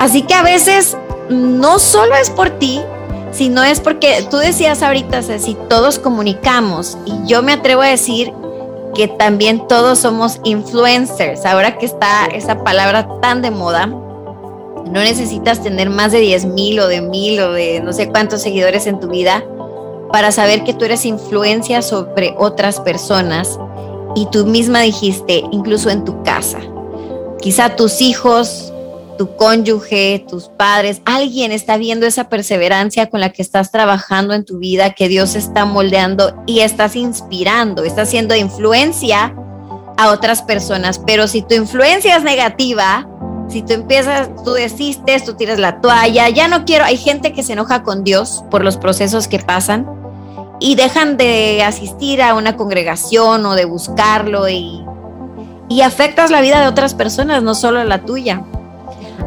Así 0.00 0.22
que 0.22 0.32
a 0.32 0.42
veces 0.42 0.96
no 1.28 1.78
solo 1.78 2.14
es 2.16 2.30
por 2.30 2.48
ti, 2.58 2.80
sino 3.32 3.62
es 3.62 3.80
porque 3.80 4.26
tú 4.30 4.38
decías 4.38 4.82
ahorita, 4.82 5.22
si 5.22 5.54
todos 5.68 5.98
comunicamos, 5.98 6.96
y 7.04 7.12
yo 7.26 7.42
me 7.42 7.52
atrevo 7.52 7.82
a 7.82 7.88
decir 7.88 8.32
que 8.94 9.08
también 9.08 9.68
todos 9.68 9.98
somos 9.98 10.40
influencers, 10.42 11.44
ahora 11.44 11.76
que 11.76 11.84
está 11.84 12.24
esa 12.32 12.64
palabra 12.64 13.08
tan 13.20 13.42
de 13.42 13.50
moda, 13.50 13.88
no 13.88 15.00
necesitas 15.00 15.62
tener 15.62 15.90
más 15.90 16.12
de 16.12 16.20
10 16.20 16.46
mil 16.46 16.80
o 16.80 16.88
de 16.88 17.02
mil 17.02 17.38
o 17.38 17.52
de 17.52 17.80
no 17.80 17.92
sé 17.92 18.08
cuántos 18.08 18.40
seguidores 18.40 18.86
en 18.86 19.00
tu 19.00 19.08
vida 19.08 19.44
para 20.10 20.32
saber 20.32 20.64
que 20.64 20.72
tú 20.72 20.86
eres 20.86 21.04
influencia 21.04 21.82
sobre 21.82 22.34
otras 22.38 22.80
personas 22.80 23.60
y 24.16 24.24
tú 24.30 24.46
misma 24.46 24.80
dijiste, 24.80 25.44
incluso 25.52 25.90
en 25.90 26.06
tu 26.06 26.22
casa. 26.22 26.58
Quizá 27.38 27.76
tus 27.76 28.00
hijos, 28.00 28.69
tu 29.20 29.36
cónyuge, 29.36 30.24
tus 30.26 30.48
padres, 30.48 31.02
alguien 31.04 31.52
está 31.52 31.76
viendo 31.76 32.06
esa 32.06 32.30
perseverancia 32.30 33.10
con 33.10 33.20
la 33.20 33.28
que 33.28 33.42
estás 33.42 33.70
trabajando 33.70 34.32
en 34.32 34.46
tu 34.46 34.56
vida, 34.56 34.94
que 34.94 35.08
Dios 35.08 35.36
está 35.36 35.66
moldeando 35.66 36.42
y 36.46 36.60
estás 36.60 36.96
inspirando, 36.96 37.84
estás 37.84 38.08
haciendo 38.08 38.34
influencia 38.34 39.34
a 39.98 40.08
otras 40.08 40.40
personas. 40.40 40.98
Pero 41.06 41.28
si 41.28 41.42
tu 41.42 41.54
influencia 41.54 42.16
es 42.16 42.22
negativa, 42.22 43.06
si 43.50 43.60
tú 43.60 43.74
empiezas, 43.74 44.30
tú 44.42 44.52
desistes, 44.52 45.26
tú 45.26 45.34
tiras 45.34 45.58
la 45.58 45.82
toalla, 45.82 46.30
ya 46.30 46.48
no 46.48 46.64
quiero, 46.64 46.86
hay 46.86 46.96
gente 46.96 47.34
que 47.34 47.42
se 47.42 47.52
enoja 47.52 47.82
con 47.82 48.04
Dios 48.04 48.42
por 48.50 48.64
los 48.64 48.78
procesos 48.78 49.28
que 49.28 49.38
pasan 49.38 49.86
y 50.60 50.76
dejan 50.76 51.18
de 51.18 51.62
asistir 51.62 52.22
a 52.22 52.32
una 52.32 52.56
congregación 52.56 53.44
o 53.44 53.54
de 53.54 53.66
buscarlo 53.66 54.48
y, 54.48 54.82
y 55.68 55.82
afectas 55.82 56.30
la 56.30 56.40
vida 56.40 56.62
de 56.62 56.68
otras 56.68 56.94
personas, 56.94 57.42
no 57.42 57.54
solo 57.54 57.84
la 57.84 58.00
tuya. 58.06 58.46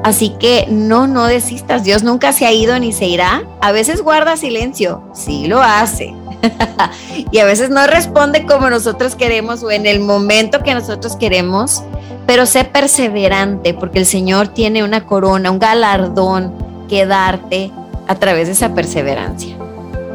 Así 0.04 0.36
que 0.40 0.68
no, 0.70 1.08
no 1.08 1.26
desistas, 1.26 1.84
Dios 1.84 2.04
nunca 2.04 2.34
se 2.34 2.46
ha 2.46 2.52
ido 2.52 2.78
ni 2.80 2.92
se 2.92 3.06
irá. 3.06 3.44
A 3.62 3.72
veces 3.72 4.02
guarda 4.02 4.36
silencio, 4.38 5.04
sí 5.14 5.48
lo 5.48 5.62
hace. 5.62 6.14
y 7.32 7.38
a 7.40 7.46
veces 7.46 7.70
no 7.70 7.88
responde 7.88 8.46
como 8.46 8.70
nosotros 8.70 9.16
queremos 9.16 9.64
o 9.64 9.72
en 9.72 9.86
el 9.86 10.02
momento 10.02 10.62
que 10.62 10.74
nosotros 10.74 11.16
queremos 11.16 11.84
pero 12.26 12.46
sé 12.46 12.64
perseverante 12.66 13.74
porque 13.74 14.00
el 14.00 14.06
Señor 14.06 14.50
tiene 14.50 14.84
una 14.84 15.06
corona, 15.06 15.52
un 15.52 15.60
galardón 15.60 16.54
que 16.88 17.06
darte 17.06 17.72
a 18.08 18.16
través 18.16 18.48
de 18.48 18.54
esa 18.54 18.74
perseverancia. 18.74 19.56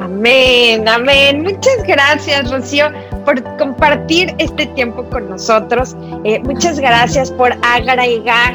Amén, 0.01 0.89
amén. 0.89 1.43
Muchas 1.43 1.83
gracias, 1.87 2.51
Rocío, 2.51 2.87
por 3.25 3.43
compartir 3.57 4.35
este 4.39 4.67
tiempo 4.67 5.05
con 5.05 5.29
nosotros. 5.29 5.97
Eh, 6.25 6.41
muchas 6.41 6.81
gracias 6.81 7.31
por 7.31 7.53
agregar 7.63 8.55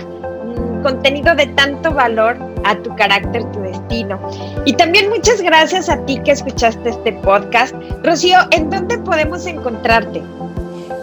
contenido 0.83 1.33
de 1.35 1.47
tanto 1.47 1.91
valor 1.93 2.37
a 2.63 2.75
tu 2.75 2.95
carácter, 2.95 3.43
tu 3.51 3.61
destino. 3.61 4.19
Y 4.65 4.73
también 4.73 5.09
muchas 5.09 5.41
gracias 5.41 5.89
a 5.89 5.97
ti 6.05 6.19
que 6.23 6.31
escuchaste 6.31 6.89
este 6.89 7.13
podcast. 7.13 7.73
Rocío, 8.03 8.37
¿en 8.51 8.69
dónde 8.69 8.97
podemos 8.99 9.45
encontrarte? 9.45 10.21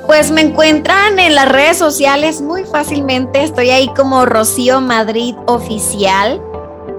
Pues 0.07 0.31
me 0.31 0.40
encuentran 0.40 1.19
en 1.19 1.35
las 1.35 1.49
redes 1.49 1.77
sociales 1.79 2.40
muy 2.40 2.64
fácilmente. 2.64 3.43
Estoy 3.43 3.71
ahí 3.71 3.88
como 3.95 4.27
Rocío 4.27 4.81
Madrid 4.81 5.35
Oficial. 5.47 6.40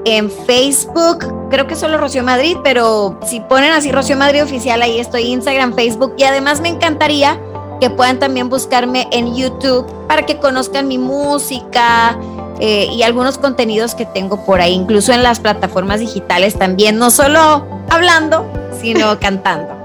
En 0.06 0.32
Facebook, 0.32 1.50
creo 1.50 1.67
que 1.67 1.76
solo 1.76 1.98
Rocío 1.98 2.24
Madrid, 2.24 2.58
pero 2.63 3.20
si 3.26 3.39
ponen 3.41 3.72
así 3.72 3.91
Rocío 3.91 4.17
Madrid 4.17 4.44
Oficial, 4.44 4.82
ahí 4.82 5.00
estoy 5.00 5.24
Instagram, 5.24 5.76
Facebook. 5.76 6.13
Y 6.17 6.24
además 6.24 6.62
me 6.62 6.70
encantaría 6.70 7.39
que 7.82 7.89
puedan 7.89 8.20
también 8.20 8.48
buscarme 8.48 9.08
en 9.12 9.36
YouTube 9.36 9.86
para 10.08 10.26
que 10.26 10.38
conozcan 10.38 10.88
mi 10.88 10.98
música 10.98 12.17
eh, 12.62 12.88
y 12.91 13.02
algunos 13.02 13.39
contenidos 13.39 13.95
que 13.95 14.06
tengo 14.06 14.45
por 14.45 14.62
ahí, 14.62 14.74
incluso 14.74 15.12
en 15.13 15.24
las 15.24 15.39
plataformas 15.39 16.00
digitales 16.00 16.54
también, 16.60 17.00
no 17.00 17.10
solo 17.10 17.65
hablando, 17.89 18.45
sino 18.80 19.19
cantando. 19.19 19.82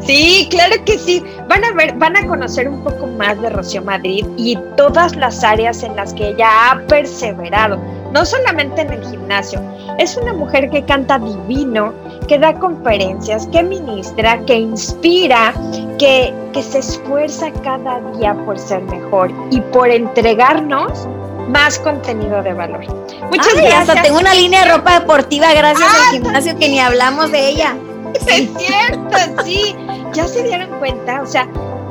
Sí, 0.00 0.46
claro 0.50 0.76
que 0.84 0.98
sí. 0.98 1.24
Van 1.48 1.64
a 1.64 1.72
ver, 1.72 1.94
van 1.94 2.16
a 2.18 2.26
conocer 2.26 2.68
un 2.68 2.84
poco 2.84 3.06
más 3.06 3.40
de 3.40 3.48
Rocío 3.48 3.82
Madrid 3.82 4.26
y 4.36 4.58
todas 4.76 5.16
las 5.16 5.42
áreas 5.42 5.82
en 5.82 5.96
las 5.96 6.12
que 6.12 6.28
ella 6.28 6.70
ha 6.70 6.86
perseverado, 6.86 7.78
no 8.12 8.26
solamente 8.26 8.82
en 8.82 8.92
el 8.92 9.04
gimnasio. 9.08 9.62
Es 9.98 10.18
una 10.18 10.34
mujer 10.34 10.68
que 10.68 10.84
canta 10.84 11.18
divino, 11.18 11.94
que 12.28 12.38
da 12.38 12.52
conferencias, 12.52 13.46
que 13.46 13.62
ministra, 13.62 14.38
que 14.44 14.54
inspira, 14.54 15.54
que, 15.98 16.34
que 16.52 16.62
se 16.62 16.80
esfuerza 16.80 17.50
cada 17.64 18.00
día 18.12 18.34
por 18.44 18.58
ser 18.58 18.82
mejor 18.82 19.32
y 19.50 19.62
por 19.62 19.88
entregarnos 19.88 21.08
más 21.48 21.78
contenido 21.78 22.42
de 22.42 22.52
valor. 22.52 22.84
Muchas 23.30 23.54
gracias. 23.54 23.88
Hasta 23.88 24.02
tengo 24.02 24.18
una 24.18 24.34
línea 24.34 24.64
de 24.64 24.72
ropa 24.72 25.00
deportiva 25.00 25.52
gracias 25.54 25.88
al 25.88 26.20
gimnasio 26.20 26.58
que 26.58 26.68
ni 26.68 26.78
hablamos 26.78 27.30
de 27.32 27.48
ella. 27.48 27.76
Es 28.26 28.48
cierto, 28.56 29.44
sí. 29.44 29.76
Ya 30.14 30.26
se 30.26 30.42
dieron 30.42 30.70
cuenta, 30.78 31.20
o 31.20 31.26
sea, 31.26 31.46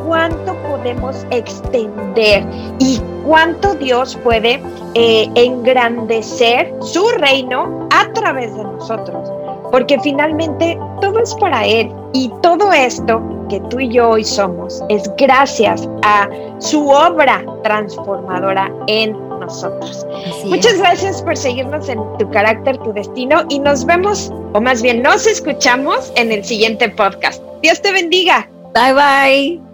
cuánto 0.07 0.55
podemos 0.63 1.25
extender 1.29 2.43
y 2.79 2.99
cuánto 3.25 3.75
Dios 3.75 4.17
puede 4.23 4.61
eh, 4.95 5.29
engrandecer 5.35 6.73
su 6.81 7.07
reino 7.19 7.87
a 7.91 8.11
través 8.13 8.55
de 8.55 8.63
nosotros. 8.63 9.29
Porque 9.71 9.99
finalmente 9.99 10.79
todo 11.01 11.19
es 11.19 11.35
para 11.35 11.65
Él 11.65 11.91
y 12.13 12.31
todo 12.41 12.71
esto 12.71 13.21
que 13.49 13.59
tú 13.69 13.79
y 13.79 13.89
yo 13.89 14.09
hoy 14.09 14.23
somos 14.23 14.83
es 14.89 15.09
gracias 15.17 15.87
a 16.03 16.27
su 16.59 16.89
obra 16.89 17.43
transformadora 17.63 18.71
en 18.87 19.26
nosotros. 19.47 20.05
Muchas 20.45 20.77
gracias 20.77 21.21
por 21.21 21.35
seguirnos 21.35 21.89
en 21.89 21.99
tu 22.19 22.29
carácter, 22.29 22.77
tu 22.77 22.93
destino 22.93 23.45
y 23.49 23.59
nos 23.59 23.85
vemos, 23.85 24.31
o 24.53 24.61
más 24.61 24.81
bien 24.81 25.01
nos 25.01 25.25
escuchamos 25.25 26.11
en 26.15 26.31
el 26.31 26.43
siguiente 26.43 26.89
podcast. 26.89 27.41
Dios 27.61 27.81
te 27.81 27.91
bendiga. 27.91 28.49
Bye 28.73 28.93
bye. 28.93 29.66